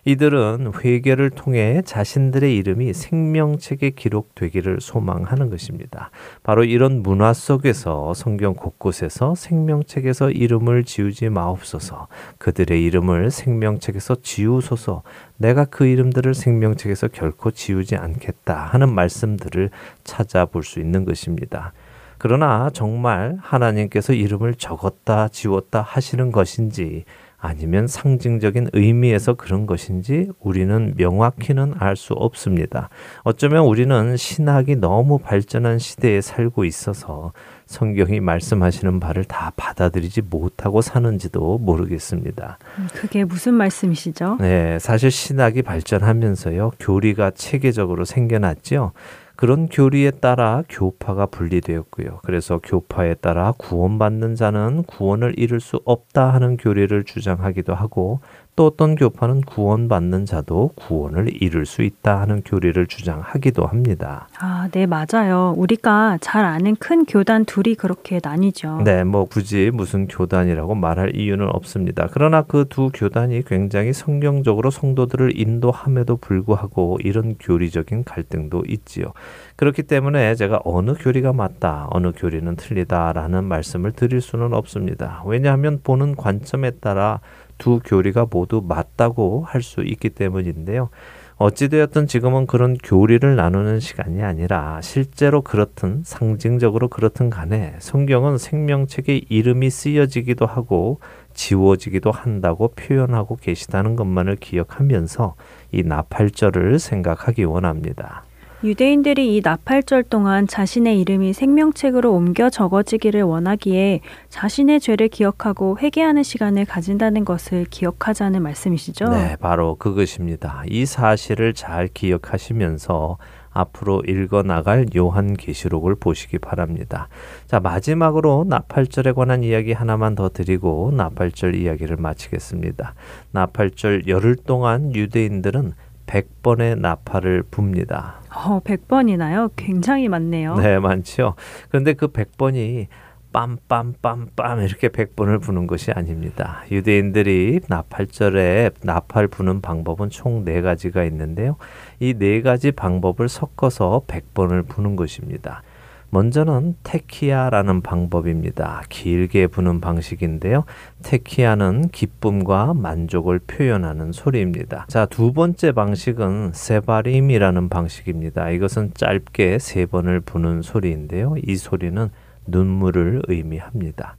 [0.08, 6.12] 이들은 회개를 통해 자신들의 이름이 생명책에 기록되기를 소망하는 것입니다.
[6.44, 12.08] 바로 이런 문화 속에서 성경 곳곳에서 생명책에서 이름을 지우지 마옵소서.
[12.38, 15.02] 그들의 이름을 생명책에서 지우소서.
[15.38, 19.72] 내가 그 이름들을 생명책에서 결코 지우지 않겠다 하는 말씀들을
[20.04, 21.74] 찾아볼 수 있는 것입니다.
[22.20, 27.06] 그러나 정말 하나님께서 이름을 적었다 지웠다 하시는 것인지
[27.46, 32.90] 아니면 상징적인 의미에서 그런 것인지 우리는 명확히는 알 수 없습니다.
[33.24, 37.32] 어쩌면 우리는 신학이 너무 발전한 시대에 살고 있어서
[37.68, 42.58] 성경이 말씀하시는 바를 다 받아들이지 못하고 사는지도 모르겠습니다.
[42.80, 44.38] 음, 그게 무슨 말씀이시죠?
[44.42, 48.92] 네, 사실 신학이 발전하면서요, 교리가 체계적으로 생겨났죠.
[49.36, 52.20] 그런 교리에 따라 교파가 분리되었고요.
[52.24, 58.22] 그래서 교파에 따라 구원받는 자는 구원을 이룰 수 없다 하는 교리를 주장하기도 하고
[58.56, 64.28] 또 어떤 교파는 구원받는 자도 구원을 이룰 수 있다 하는 교리를 주장하기도 합니다.
[64.40, 65.54] 아, 네, 맞아요.
[65.58, 68.82] 우리가 잘 아는 큰 교단 둘이 그렇게 나뉘죠.
[68.84, 72.08] 네, 뭐 굳이 무슨 교단이라고 말할 이유는 없습니다.
[72.12, 79.14] 그러나 그 두 교단이 굉장히 성경적으로 성도들을 인도함에도 불구하고 이런 교리적인 갈등도 있지요.
[79.56, 85.24] 그렇기 때문에 제가 어느 교리가 맞다, 어느 교리는 틀리다라는 말씀을 드릴 수는 없습니다.
[85.26, 87.22] 왜냐하면 보는 관점에 따라
[87.58, 90.90] 두 교리가 모두 맞다고 할 수 있기 때문인데요.
[91.38, 99.70] 어찌되었든 지금은 그런 교리를 나누는 시간이 아니라 실제로 그렇든 상징적으로 그렇든 간에 성경은 생명책에 이름이
[99.70, 101.00] 쓰여지기도 하고
[101.34, 105.36] 지워지기도 한다고 표현하고 계시다는 것만을 기억하면서
[105.74, 108.24] 이 나팔절을 생각하기 원합니다.
[108.66, 114.00] 유대인들이 이 나팔절 동안 자신의 이름이 생명책으로 옮겨 적어지기를 원하기에
[114.30, 119.10] 자신의 죄를 기억하고 회개하는 시간을 가진다는 것을 기억하자는 말씀이시죠?
[119.10, 120.64] 네, 바로 그것입니다.
[120.68, 123.18] 이 사실을 잘 기억하시면서
[123.52, 127.08] 앞으로 읽어 나갈 요한 계시록을 보시기 바랍니다.
[127.48, 132.96] 자, 마지막으로 나팔절에 관한 이야기 하나만 더 드리고 나팔절 이야기를 마치겠습니다.
[133.32, 135.74] 나팔절 열흘 동안 유대인들은
[136.08, 138.16] 100번의 나팔을 붑니다.
[138.36, 139.52] 어, 100번이나요?
[139.56, 140.56] 굉장히 많네요.
[140.56, 141.36] 네, 많죠.
[141.70, 142.88] 그런데 그 100번이
[143.34, 146.62] 빰빰빰빰 이렇게 100번을 부는 것이 아닙니다.
[146.72, 151.58] 유대인들이 나팔절에 나팔 부는 방법은 총 네 가지가 있는데요.
[152.00, 155.64] 이 네 가지 방법을 섞어서 100번을 부는 것입니다.
[156.10, 158.84] 먼저는 테키아라는 방법입니다.
[158.90, 160.64] 길게 부는 방식인데요.
[161.04, 164.86] 테키아는 기쁨과 만족을 표현하는 소리입니다.
[164.88, 168.50] 자, 두 번째 방식은 세바림이라는 방식입니다.
[168.52, 171.36] 이것은 짧게 세 번을 부는 소리인데요.
[171.46, 172.10] 이 소리는
[172.48, 174.16] 눈물을 의미합니다.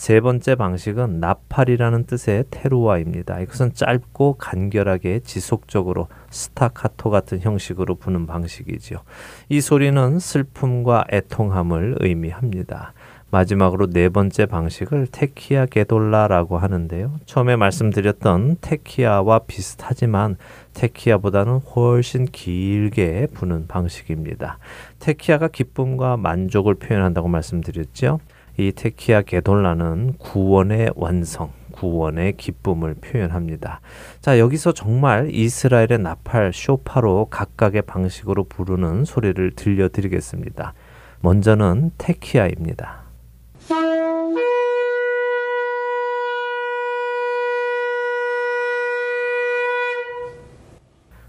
[0.00, 3.38] 세 번째 방식은 나팔이라는 뜻의 테루아입니다.
[3.40, 9.00] 이것은 짧고 간결하게 지속적으로 스타카토 같은 형식으로 부는 방식이지요.
[9.50, 12.94] 이 소리는 슬픔과 애통함을 의미합니다.
[13.30, 17.20] 마지막으로 네 번째 방식을 테키아 게돌라라고 하는데요.
[17.26, 20.38] 처음에 말씀드렸던 테키아와 비슷하지만
[20.72, 24.56] 테키아보다는 훨씬 길게 부는 방식입니다.
[24.98, 28.18] 테키아가 기쁨과 만족을 표현한다고 말씀드렸죠.
[28.56, 33.80] 이 테키아 게돌라는 구원의 완성, 구원의 기쁨을 표현합니다.
[34.20, 40.74] 자, 여기서 정말 이스라엘의 나팔 쇼파로 각각의 방식으로 부르는 소리를 들려드리겠습니다.
[41.20, 43.00] 먼저는 테키아입니다.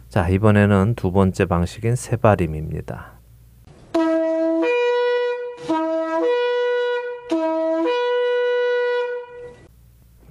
[0.09, 3.20] 자, 이번에는 두 번째 방식인 세바림입니다.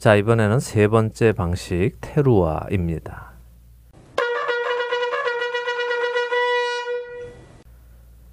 [0.01, 3.33] 자, 이번에는 세 번째 방식 테루아입니다.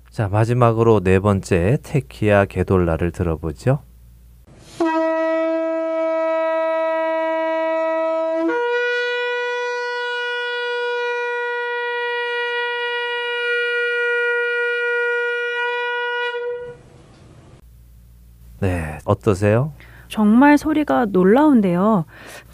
[0.10, 3.84] 자, 마지막으로 네 번째 테키아 게돌라를 들어보죠.
[18.62, 19.74] 네, 어떠세요?
[20.08, 22.06] 정말 소리가 놀라운데요.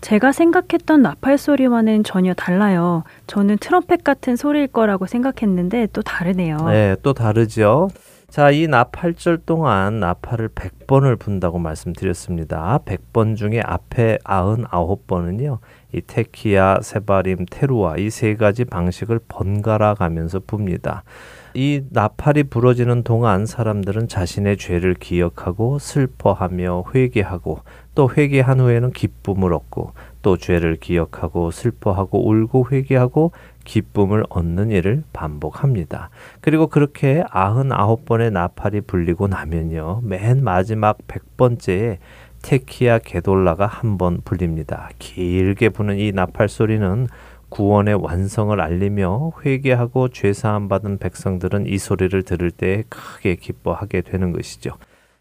[0.01, 3.03] 제가 생각했던 나팔 소리와는 전혀 달라요.
[3.27, 6.57] 저는 트럼펫 같은 소리일 거라고 생각했는데 또 다르네요.
[6.67, 7.89] 네, 또 다르죠.
[8.29, 12.79] 자, 이 나팔절 동안 나팔을 100번을 분다고 말씀드렸습니다.
[12.83, 15.59] 100번 중에 앞에 99번은요.
[15.93, 21.03] 이 테키야, 세바림, 테루아 이 세 가지 방식을 번갈아 가면서 붑니다.
[21.55, 27.59] 이 나팔이 부러지는 동안 사람들은 자신의 죄를 기억하고 슬퍼하며 회개하고
[27.93, 29.93] 또 회개한 후에는 기쁨을 얻고
[30.23, 33.33] 또 죄를 기억하고 슬퍼하고 울고 회개하고
[33.65, 36.09] 기쁨을 얻는 일을 반복합니다.
[36.41, 40.01] 그리고 그렇게 99번의 나팔이 불리고 나면요.
[40.03, 41.97] 맨 마지막 100번째에
[42.41, 44.89] 테키야 게돌라가 한 번 불립니다.
[44.99, 47.07] 길게 부는 이 나팔 소리는
[47.53, 54.31] 구원의 완성을 알리며 회개하고 죄 사함 받은 백성들은 이 소리를 들을 때 크게 기뻐하게 되는
[54.31, 54.71] 것이죠.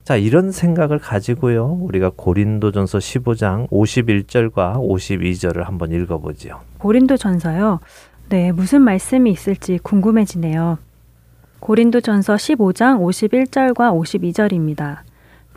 [0.02, 1.78] 자, 이런 생각을 가지고요.
[1.82, 6.60] 우리가 고린도전서 15장 51절과 52절을 한번 읽어 보지요.
[6.78, 7.80] 고린도전서요.
[8.30, 10.78] 네, 무슨 말씀이 있을지 궁금해지네요.
[11.60, 15.00] 고린도전서 15장 51절과 52절입니다.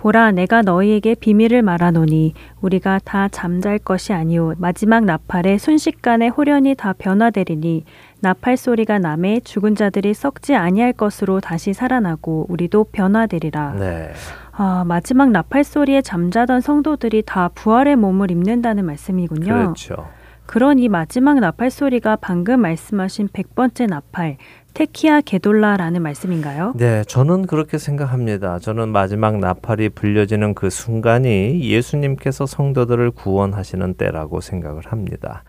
[0.06, 6.94] 보라 내가 너희에게 비밀을 말하노니 우리가 다 잠잘 것이 아니오 마지막 나팔에 순식간에 호련히 다
[6.96, 7.86] 변화되리니
[8.20, 13.74] 나팔 소리가 남에 죽은 자들이 썩지 아니할 것으로 다시 살아나고 우리도 변화되리라.
[13.80, 14.12] 네.
[14.52, 19.52] 아, 마지막 나팔 소리에 잠자던 성도들이 다 부활의 몸을 입는다는 말씀이군요.
[19.52, 20.08] 그렇죠.
[20.46, 24.38] 그런 이 마지막 나팔 소리가 방금 말씀하신 100번째 나팔,
[24.76, 26.74] 테키아 게돌라라는 말씀인가요?
[26.76, 28.60] 네, 저는 그렇게 생각합니다.
[28.60, 35.44] 저는 마지막 나팔이 불려지는 그 순간이 예수님께서 성도들을 구원하시는 때라고 생각을 합니다.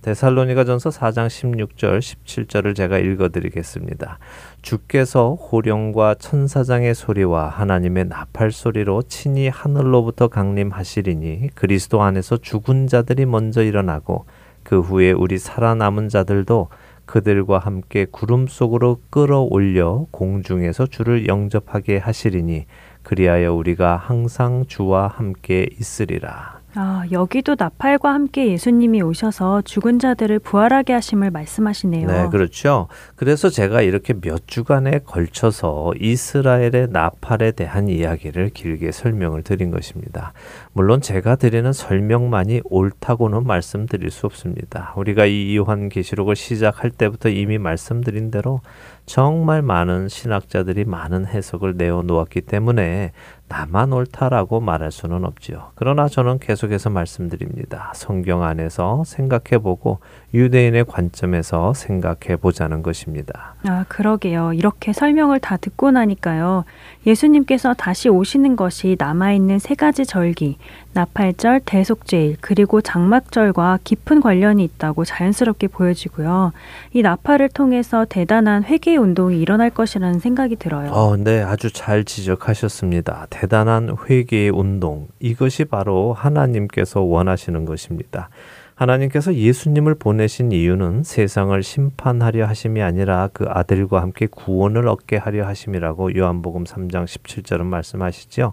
[0.00, 4.18] 데살로니가전서 4장 16절 17절을 제가 읽어 드리겠습니다.
[4.62, 13.62] 주께서 호령과 천사장의 소리와 하나님의 나팔 소리로 친히 하늘로부터 강림하시리니 그리스도 안에서 죽은 자들이 먼저
[13.62, 14.24] 일어나고
[14.62, 16.68] 그 후에 우리 살아남은 자들도
[17.10, 22.66] 그들과 함께 구름 속으로 끌어올려 공중에서 주를 영접하게 하시리니
[23.02, 26.59] 그리하여 우리가 항상 주와 함께 있으리라.
[26.74, 32.06] 아, 여기도 나팔과 함께 예수님이 오셔서 죽은 자들을 부활하게 하심을 말씀하시네요.
[32.06, 32.86] 네, 그렇죠.
[33.16, 40.32] 그래서 제가 이렇게 몇 주간에 걸쳐서 이스라엘의 나팔에 대한 이야기를 길게 설명을 드린 것입니다.
[40.72, 44.94] 물론 제가 드리는 설명만이 옳다고는 말씀드릴 수 없습니다.
[44.96, 48.60] 우리가 이 요한 계시록을 시작할 때부터 이미 말씀드린 대로
[49.06, 53.10] 정말 많은 신학자들이 많은 해석을 내어 놓았기 때문에
[53.50, 55.72] 나만 옳다라고 말할 수는 없지요.
[55.74, 57.90] 그러나 저는 계속해서 말씀드립니다.
[57.96, 59.98] 성경 안에서 생각해보고
[60.32, 63.56] 유대인의 관점에서 생각해보자는 것입니다.
[63.66, 64.52] 아, 그러게요.
[64.52, 66.64] 이렇게 설명을 다 듣고 나니까요.
[67.04, 70.56] 예수님께서 다시 오시는 것이 남아있는 세 가지 절기,
[70.92, 76.52] 나팔절, 대속제일, 그리고 장막절과 깊은 관련이 있다고 자연스럽게 보여지고요.
[76.92, 80.92] 이 나팔을 통해서 대단한 회개 운동이 일어날 것이라는 생각이 들어요.
[80.92, 83.26] 어, 네, 아주 잘 지적하셨습니다.
[83.40, 85.08] 대단한 회개의 운동.
[85.18, 88.28] 이것이 바로 하나님께서 원하시는 것입니다.
[88.74, 96.16] 하나님께서 예수님을 보내신 이유는 세상을 심판하려 하심이 아니라 그 아들과 함께 구원을 얻게 하려 하심이라고
[96.16, 98.52] 요한복음 3장 17절은 말씀하시죠.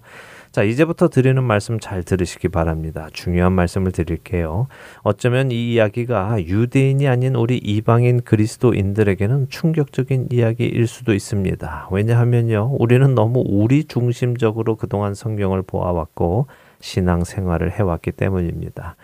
[0.57, 3.09] 자, 이제부터 드리는 말씀 잘 들으시기 바랍니다.
[3.13, 4.65] 중요한 말씀을 드릴게요.
[5.03, 11.89] 어쩌면 이 이야기가 유대인이 아닌 우리 이방인 그리스도인들에게는 충격적인 이야기일 수도 있습니다.
[11.91, 16.47] 왜냐하면요, 우리는 너무 우리 중심적으로 그동안 성경을 보아왔고
[16.79, 18.95] 신앙 생활을 해왔기 때문입니다.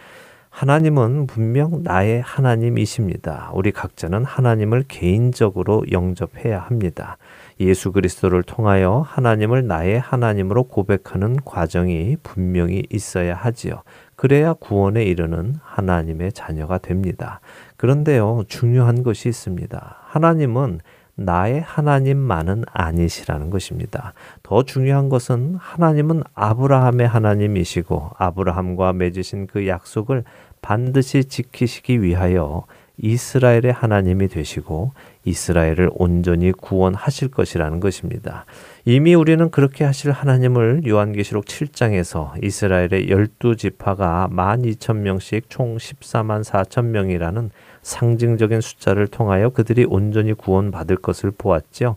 [0.50, 3.52] 하나님은 분명 나의 하나님이십니다.
[3.54, 7.18] 우리 각자는 하나님을 개인적으로 영접해야 합니다.
[7.64, 13.84] 예수 그리스도를 통하여 하나님을 나의 하나님으로 고백하는 과정이 분명히 있어야 하지요.
[14.16, 17.40] 그래야 구원에 이르는 하나님의 자녀가 됩니다.
[17.78, 19.98] 그런데요, 중요한 것이 있습니다.
[20.06, 20.80] 하나님은
[21.16, 24.14] 나의 하나님만은 아니시라는 것입니다.
[24.42, 30.24] 더 중요한 것은 하나님은 아브라함의 하나님이시고 아브라함과 맺으신 그 약속을
[30.62, 32.66] 반드시 지키시기 위하여
[32.98, 34.92] 이스라엘의 하나님이 되시고
[35.26, 38.46] 이스라엘을 온전히 구원하실 것이라는 것입니다.
[38.86, 47.52] 이미 우리는 그렇게 하실 하나님을 요한계시록 7장에서 이스라엘의 열두 지파가 12,000명씩 총 14만 4천 명이라는
[47.82, 51.96] 상징적인 숫자를 통하여 그들이 온전히 구원받을 것을 보았죠.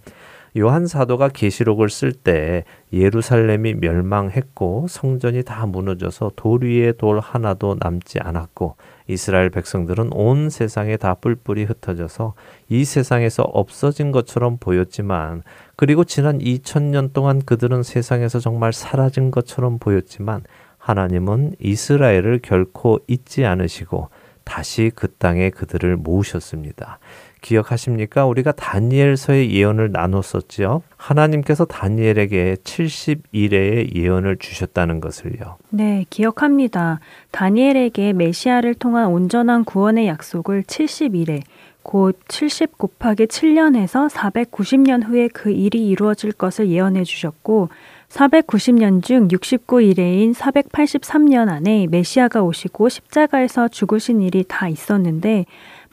[0.58, 8.20] 요한 사도가 계시록을 쓸 때 예루살렘이 멸망했고 성전이 다 무너져서 돌 위에 돌 하나도 남지
[8.20, 8.76] 않았고
[9.08, 12.34] 이스라엘 백성들은 온 세상에 다 뿔뿔이 흩어져서
[12.68, 15.42] 이 세상에서 없어진 것처럼 보였지만
[15.76, 20.42] 그리고 지난 2000년 동안 그들은 세상에서 정말 사라진 것처럼 보였지만
[20.78, 24.08] 하나님은 이스라엘을 결코 잊지 않으시고
[24.44, 27.00] 다시 그 땅에 그들을 모으셨습니다.
[27.46, 28.26] 기억하십니까?
[28.26, 30.82] 우리가 다니엘서의 예언을 나눴었지요.
[30.96, 35.56] 하나님께서 다니엘에게 70일의 예언을 주셨다는 것을요.
[35.70, 36.98] 네, 기억합니다.
[37.30, 41.42] 다니엘에게 메시아를 통한 온전한 구원의 약속을 70일에
[41.84, 47.68] 곧70 곱하기 7년에서 490년 후에 그 일이 이루어질 것을 예언해 주셨고
[48.08, 55.44] 490년 중 69일에인 483년 안에 메시아가 오시고 십자가에서 죽으신 일이 다 있었는데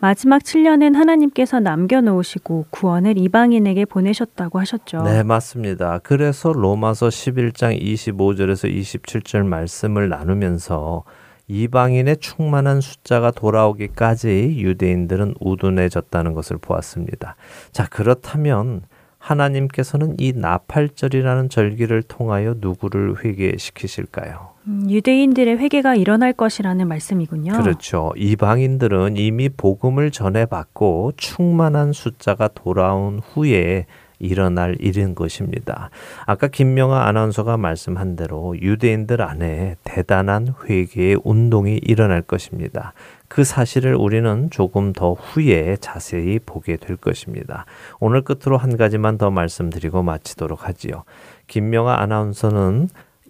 [0.03, 5.03] 마지막 7년엔 하나님께서 남겨놓으시고 구원을 이방인에게 보내셨다고 하셨죠.
[5.03, 5.99] 네, 맞습니다.
[6.03, 11.05] 그래서 로마서 11장 25절에서 27절 말씀을 나누면서
[11.47, 17.37] 이방인의 충만한 숫자가 돌아오기까지 유대인들은 우둔해졌다는 것을 보았습니다.
[17.71, 18.81] 자, 그렇다면
[19.19, 24.52] 하나님께서는 이 나팔절이라는 절기를 통하여 누구를 회개시키실까요?
[24.67, 27.53] 음, 유대인들의 회개가 일어날 것이라는 말씀이군요.
[27.53, 28.13] 그렇죠.
[28.15, 33.85] 이방인들은 이미 복음을 전해받고 충만한 숫자가 돌아온 후에
[34.19, 35.89] 일어날 일인 것입니다.
[36.25, 42.93] 아까 김명아 아나운서가 말씀한 대로 유대인들 안에 대단한 회개의 운동이 일어날 것입니다.
[43.27, 47.65] 그 사실을 우리는 조금 더 후에 자세히 보게 될 것입니다.
[47.99, 51.03] 오늘 끝으로 한 가지만 더 말씀드리고 마치도록 하지요.
[51.47, 52.87] 김명아 아나운서는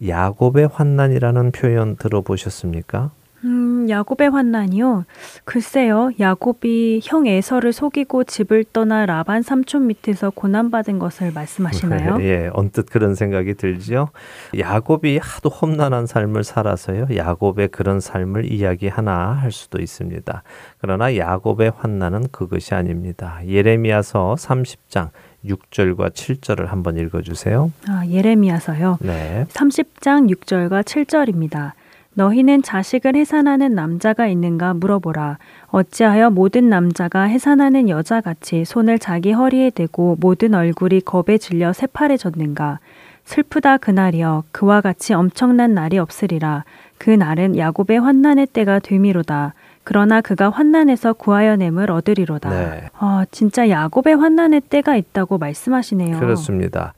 [0.07, 3.11] 야곱의 환난이라는 표현 들어보셨습니까?
[3.45, 5.05] 음, 야곱의 환난이요.
[5.43, 6.11] 글쎄요.
[6.17, 12.19] 야곱이 형 에서를 속이고 집을 떠나 라반 삼촌 밑에서 고난받은 것을 말씀하시나요?
[12.21, 14.09] 예, 언뜻 그런 생각이 들지요.
[14.57, 17.07] 야곱이 하도 험난한 삶을 살아서요.
[17.13, 20.43] 야곱의 그런 삶을 이야기하나 할 수도 있습니다.
[20.79, 23.41] 그러나 야곱의 환난은 그것이 아닙니다.
[23.45, 25.09] 예레미야서 30장
[25.45, 27.71] 6절과 7절을 한번 읽어 주세요.
[27.87, 28.99] 아, 예레미야서요.
[29.01, 29.45] 네.
[29.49, 31.73] 30장 6절과 7절입니다.
[32.15, 35.39] 너희는 자식을 해산하는 남자가 있는가 물어보라.
[35.67, 42.79] 어찌하여 모든 남자가 해산하는 여자같이 손을 자기 허리에 대고 모든 얼굴이 겁에 질려 새파래졌는가.
[43.25, 46.65] 슬프다 그날이여 그와 같이 엄청난 날이 없으리라.
[46.97, 49.53] 그 날은 야곱의 환난의 때가 되미로다.
[49.83, 52.49] 그러나 그가 환난에서 구하여 냄을 얻으리로다.
[52.49, 52.89] 네.
[52.97, 56.19] 아, 진짜 야곱의 환난의 때가 있다고 말씀하시네요.
[56.19, 56.93] 그렇습니다.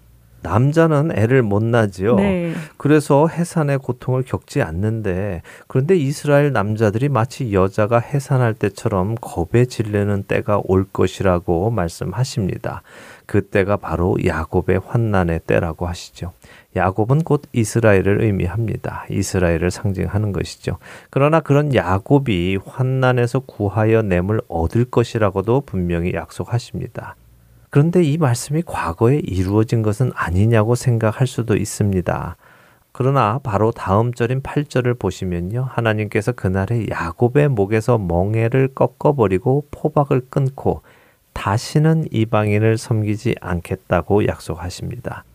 [0.45, 2.17] 남자는 애를 못 낳지요.
[2.17, 2.53] 네.
[2.77, 10.61] 그래서 해산의 고통을 겪지 않는데 그런데 이스라엘 남자들이 마치 여자가 해산할 때처럼 겁에 질리는 때가
[10.65, 12.83] 올 것이라고 말씀하십니다.
[13.25, 16.31] 그 때가 바로 야곱의 환난의 때라고 하시죠.
[16.75, 19.05] 야곱은 곧 이스라엘을 의미합니다.
[19.09, 20.77] 이스라엘을 상징하는 것이죠.
[21.09, 27.15] 그러나 그런 야곱이 환난에서 구하여 냄을 얻을 것이라고도 분명히 약속하십니다.
[27.69, 32.37] 그런데 이 말씀이 과거에 이루어진 것은 아니냐고 생각할 수도 있습니다.
[32.93, 35.67] 그러나 바로 다음 절인 8절을 보시면요.
[35.69, 40.81] 하나님께서 그날에 야곱의 목에서 멍에를 꺾어버리고 포박을 끊고
[41.33, 45.25] 다시는 이방인을 섬기지 않겠다고 약속하십니다.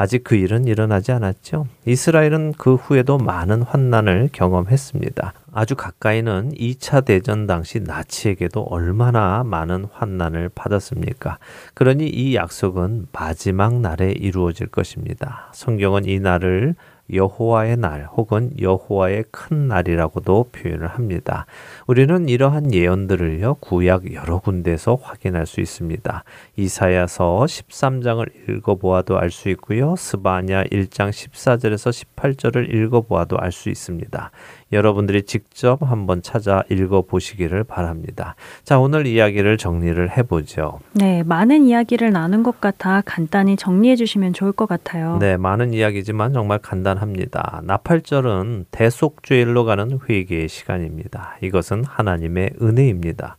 [0.00, 1.66] 아직 그 일은 일어나지 않았죠.
[1.84, 5.32] 이스라엘은 그 후에도 많은 환난을 경험했습니다.
[5.52, 11.38] 아주 가까이는 2차 대전 당시 나치에게도 얼마나 많은 환난을 받았습니까?
[11.74, 15.50] 그러니 이 약속은 마지막 날에 이루어질 것입니다.
[15.52, 16.76] 성경은 이 날을
[17.12, 21.46] 여호와의 날 혹은 여호와의 큰 날이라고도 표현을 합니다.
[21.86, 26.24] 우리는 이러한 예언들을요 구약 여러 군데서 확인할 수 있습니다.
[26.56, 29.94] 이사야서 13장을 읽어보아도 알 수 있고요.
[29.96, 34.30] 스바냐 1장 14절에서 18절을 읽어보아도 알 수 있습니다.
[34.72, 38.34] 여러분들이 직접 한번 찾아 읽어 보시기를 바랍니다.
[38.64, 40.80] 자, 오늘 이야기를 정리를 해 보죠.
[40.92, 45.16] 네, 많은 이야기를 나눈 것 같아 간단히 정리해 주시면 좋을 것 같아요.
[45.18, 47.62] 네, 많은 이야기지만 정말 간단합니다.
[47.64, 51.36] 나팔절은 대속죄일로 가는 회개의 시간입니다.
[51.42, 53.36] 이것은 하나님의 은혜입니다.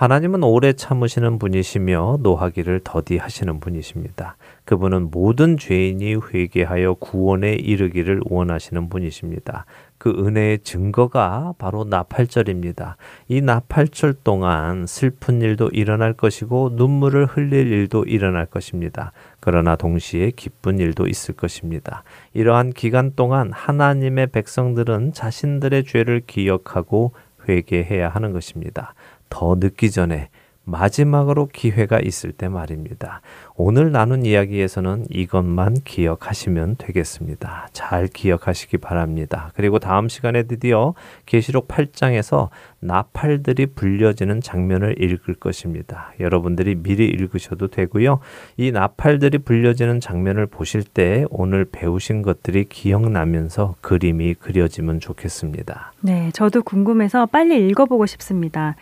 [0.00, 4.38] 하나님은 오래 참으시는 분이시며 노하기를 더디하시는 분이십니다.
[4.64, 9.66] 그분은 모든 죄인이 회개하여 구원에 이르기를 원하시는 분이십니다.
[10.00, 12.96] 그 은혜의 증거가 바로 나팔절입니다.
[13.28, 19.12] 이 나팔절 동안 슬픈 일도 일어날 것이고 눈물을 흘릴 일도 일어날 것입니다.
[19.40, 22.02] 그러나 동시에 기쁜 일도 있을 것입니다.
[22.32, 27.12] 이러한 기간 동안 하나님의 백성들은 자신들의 죄를 기억하고
[27.46, 28.94] 회개해야 하는 것입니다.
[29.28, 30.30] 더 늦기 전에
[30.64, 33.20] 마지막으로 기회가 있을 때 말입니다.
[33.62, 37.68] 오늘 나눈 이야기에서는 이것만 기억하시면 되겠습니다.
[37.74, 39.52] 잘 기억하시기 바랍니다.
[39.54, 40.94] 그리고 다음 시간에 드디어
[41.26, 42.48] 계시록 8장에서
[42.78, 46.14] 나팔들이 불려지는 장면을 읽을 것입니다.
[46.20, 48.20] 여러분들이 미리 읽으셔도 되고요.
[48.56, 55.92] 이 나팔들이 불려지는 장면을 보실 때 오늘 배우신 것들이 기억나면서 그림이 그려지면 좋겠습니다.
[56.00, 58.76] 네, 저도 궁금해서 빨리 읽어보고 싶습니다.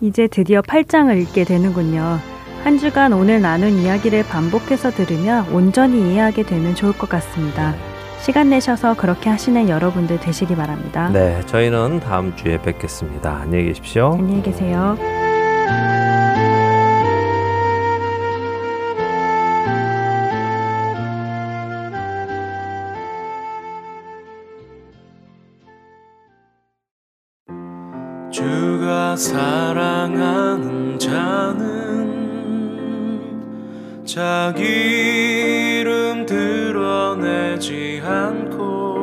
[0.00, 2.43] 이제 드디어 8장을 읽게 되는군요.
[2.64, 7.74] 한 주간 오늘 나눈 이야기를 반복해서 들으며 온전히 이해하게 되면 좋을 것 같습니다.
[8.20, 11.10] 시간 내셔서 그렇게 하시는 여러분들 되시기 바랍니다.
[11.12, 13.36] 네, 저희는 다음 주에 뵙겠습니다.
[13.36, 14.14] 안녕히 계십시오.
[14.18, 14.96] 안녕히 계세요.
[28.32, 30.58] 주가 사랑하는
[30.98, 31.93] 자는
[34.04, 38.94] 자기 이름 드러내지 않고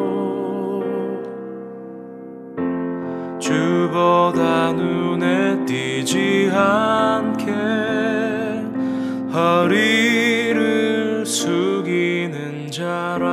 [3.40, 7.52] 주보다 눈에 띄지 않게
[9.34, 13.32] 허리를 숙이는 자라.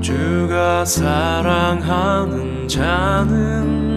[0.00, 3.91] 주가 사랑하는 자는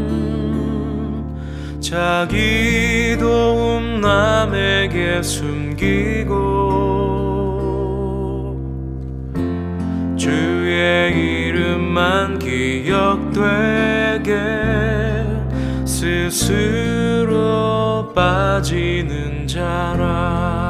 [1.87, 6.33] 자기 도움 남에게 숨기고
[10.17, 13.43] 주의 이름만 기억되게
[15.85, 17.31] 스스로
[18.15, 20.64] 빠지는 자라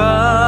[0.00, 0.39] 주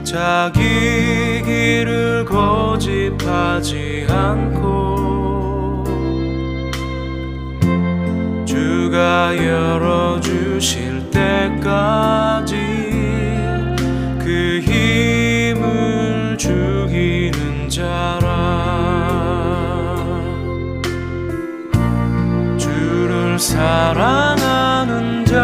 [0.04, 5.84] 자기 길을 고집하지 않고
[8.46, 12.54] 주가 열어주실 때까지
[14.20, 18.28] 그 힘을 죽이는 자라.
[22.56, 24.78] 주를 사랑하는
[25.29, 25.37] 자.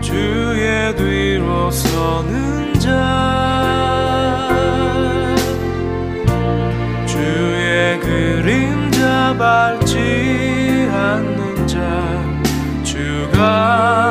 [0.00, 2.90] 주의 뒤로 서는 자.
[7.06, 11.78] 주의 그림자 밟지 않는 자.
[12.82, 14.09] 주가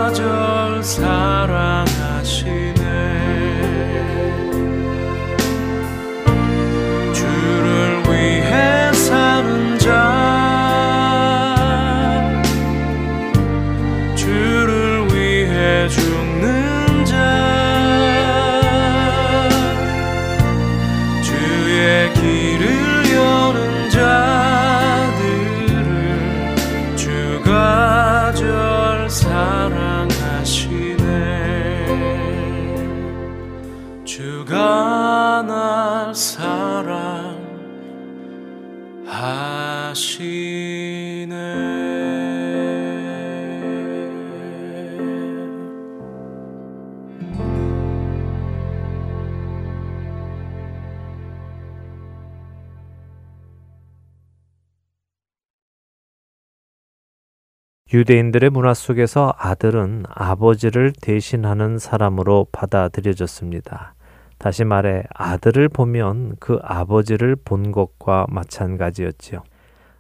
[58.10, 63.94] 유대인들의 문화 속에서 아들은 아버지를 대신하는 사람으로 받아들여졌습니다.
[64.40, 69.44] 다시 말해 아들을 보면 그 아버지를 본 것과 마찬가지였지요.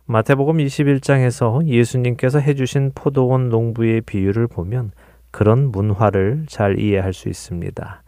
[0.05, 4.89] 마태복음 21장에서 예수님께서 해주신 포도원 농부의 비유를 보면
[5.29, 8.01] 그런 문화를 잘 이해할 수 있습니다.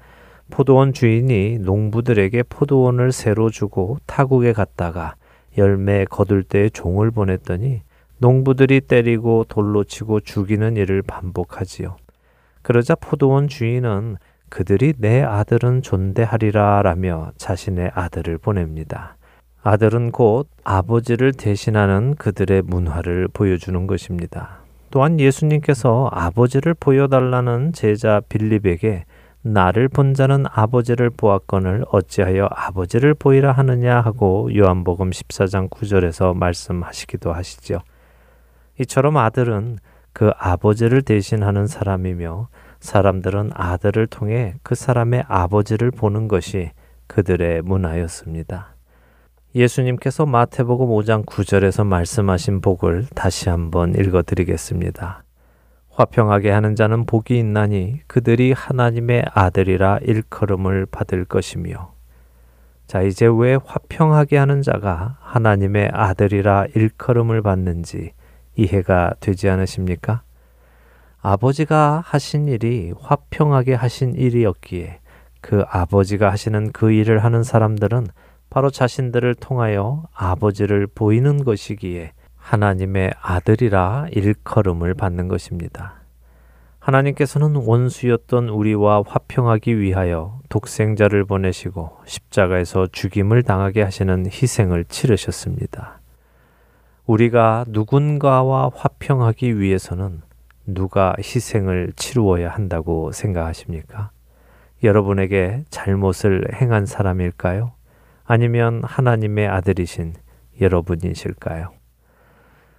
[0.49, 5.13] 포도원 주인이 농부들에게 포도원을 새로 주고 타국에 갔다가
[5.59, 7.83] 열매 거둘 때 종을 보냈더니
[8.21, 11.97] 농부들이 때리고 돌로 치고 죽이는 일을 반복하지요.
[12.61, 14.17] 그러자 포도원 주인은
[14.47, 19.17] 그들이 내 아들은 존대하리라 라며 자신의 아들을 보냅니다.
[19.63, 24.59] 아들은 곧 아버지를 대신하는 그들의 문화를 보여주는 것입니다.
[24.91, 29.05] 또한 예수님께서 아버지를 보여달라는 제자 빌립에게
[29.41, 37.79] 나를 본 자는 아버지를 보았거늘 어찌하여 아버지를 보이라 하느냐 하고 요한복음 14장 9절에서 말씀하시기도 하시죠.
[38.81, 39.77] 이처럼 아들은
[40.13, 46.71] 그 아버지를 대신하는 사람이며 사람들은 아들을 통해 그 사람의 아버지를 보는 것이
[47.07, 48.75] 그들의 문화였습니다.
[49.53, 55.23] 예수님께서 마태복음 5장 9절에서 말씀하신 복을 다시 한번 읽어 드리겠습니다.
[55.91, 61.93] 화평하게 하는 자는 복이 있나니 그들이 하나님의 아들이라 일컬음을 받을 것이며
[62.87, 68.13] 자 이제 왜 화평하게 하는 자가 하나님의 아들이라 일컬음을 받는지
[68.55, 70.23] 이해가 되지 않으십니까?
[71.21, 74.99] 아버지가 하신 일이 화평하게 하신 일이었기에
[75.39, 78.07] 그 아버지가 하시는 그 일을 하는 사람들은
[78.49, 86.01] 바로 자신들을 통하여 아버지를 보이는 것이기에 하나님의 아들이라 일컬음을 받는 것입니다.
[86.79, 96.00] 하나님께서는 원수였던 우리와 화평하기 위하여 독생자를 보내시고 십자가에서 죽임을 당하게 하시는 희생을 치르셨습니다.
[97.05, 100.21] 우리가 누군가와 화평하기 위해서는
[100.65, 104.11] 누가 희생을 치루어야 한다고 생각하십니까?
[104.83, 107.73] 여러분에게 잘못을 행한 사람일까요?
[108.23, 110.13] 아니면 하나님의 아들이신
[110.59, 111.71] 여러분이실까요?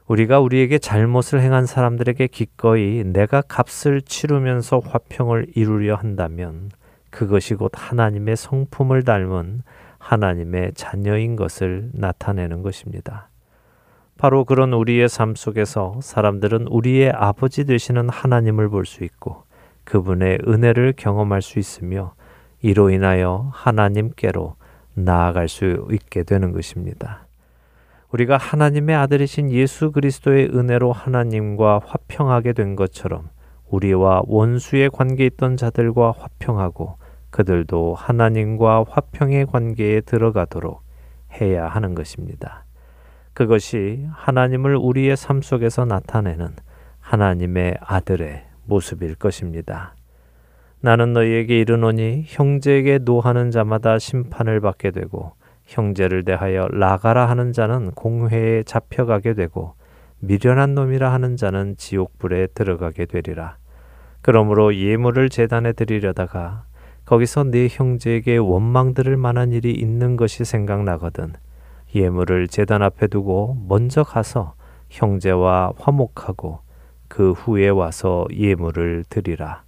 [0.07, 6.71] 우리가 우리에게 잘못을 행한 사람들에게 기꺼이 내가 값을 치르면서 화평을 이루려 한다면
[7.11, 9.63] 그것이 곧 하나님의 성품을 닮은
[9.99, 13.32] 하나님의 자녀인 것을 나타내는 것입니다.
[14.23, 19.43] 바로 그런 우리의 삶 속에서 사람들은 우리의 아버지 되시는 하나님을 볼 수 있고
[19.83, 22.15] 그분의 은혜를 경험할 수 있으며
[22.61, 24.55] 이로 인하여 하나님께로
[24.95, 27.27] 나아갈 수 있게 되는 것입니다.
[28.13, 33.29] 우리가 하나님의 아들이신 예수 그리스도의 은혜로 하나님과 화평하게 된 것처럼
[33.71, 36.97] 우리와 원수의 관계에 있던 자들과 화평하고
[37.31, 40.81] 그들도 하나님과 화평의 관계에 들어가도록
[41.41, 42.62] 해야 하는 것입니다.
[43.35, 46.49] 그것이 하나님을 우리의 삶 속에서 나타내는
[47.01, 49.95] 하나님의 아들의 모습일 것입니다.
[50.81, 55.33] 나는 너희에게 이르노니 형제에게 노하는 자마다 심판을 받게 되고
[55.65, 59.75] 형제를 대하여 나가라 하는 자는 공회에 잡혀가게 되고
[60.19, 63.57] 미련한 놈이라 하는 자는 지옥불에 들어가게 되리라.
[64.21, 66.65] 그러므로 예물을 재단에 드리려다가
[67.05, 71.33] 거기서 네 형제에게 원망 들을 만한 일이 있는 것이 생각나거든
[71.95, 74.55] 예물을 재단 앞에 두고 먼저 가서
[74.91, 76.61] 형제와 화목하고
[77.09, 79.63] 그 후에 와서 예물을 드리라.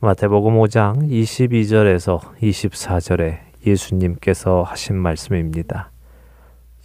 [0.00, 5.90] 마태복음 5장 22절에서 24절에 예수님께서 하신 말씀입니다.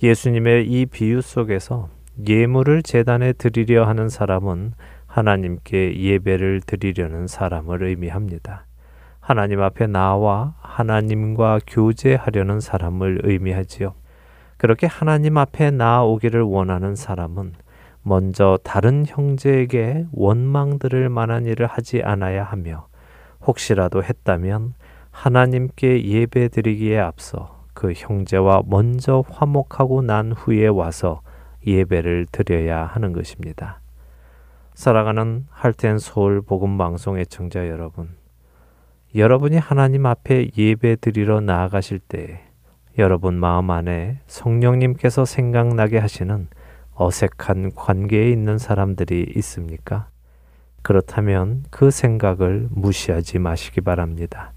[0.03, 1.89] 예수님의 이 비유 속에서
[2.27, 4.73] 예물을 재단에 드리려 하는 사람은
[5.07, 8.65] 하나님께 예배를 드리려는 사람을 의미합니다.
[9.19, 13.95] 하나님 앞에 나와 하나님과 교제하려는 사람을 의미하지요.
[14.57, 17.53] 그렇게 하나님 앞에 나아오기를 원하는 사람은
[18.01, 22.87] 먼저 다른 형제에게 원망 들을 만한 일을 하지 않아야 하며
[23.45, 24.73] 혹시라도 했다면
[25.11, 31.21] 하나님께 예배 드리기에 앞서 그 형제와 먼저 화목하고 난 후에 와서
[31.65, 33.81] 예배를 드려야 하는 것입니다.
[34.73, 38.09] 살아가는 할텐 서울 복음 방송 애청자 여러분,
[39.15, 42.46] 여러분이 하나님 앞에 예배 드리러 나아가실 때
[42.97, 46.47] 여러분 마음 안에 성령님께서 생각나게 하시는
[46.95, 50.07] 어색한 관계에 있는 사람들이 있습니까?
[50.81, 54.53] 그렇다면 그 생각을 무시하지 마시기 바랍니다.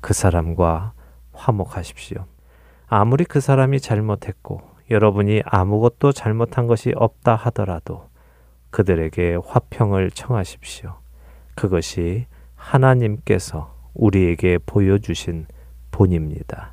[0.00, 0.94] 그 사람과
[1.32, 2.24] 화목하십시오.
[2.86, 8.08] 아무리 그 사람이 잘못했고 여러분이 아무것도 잘못한 것이 없다 하더라도
[8.70, 10.94] 그들에게 화평을 청하십시오.
[11.54, 12.24] 그것이
[12.54, 15.46] 하나님께서 우리에게 보여주신
[15.90, 16.72] 본입니다.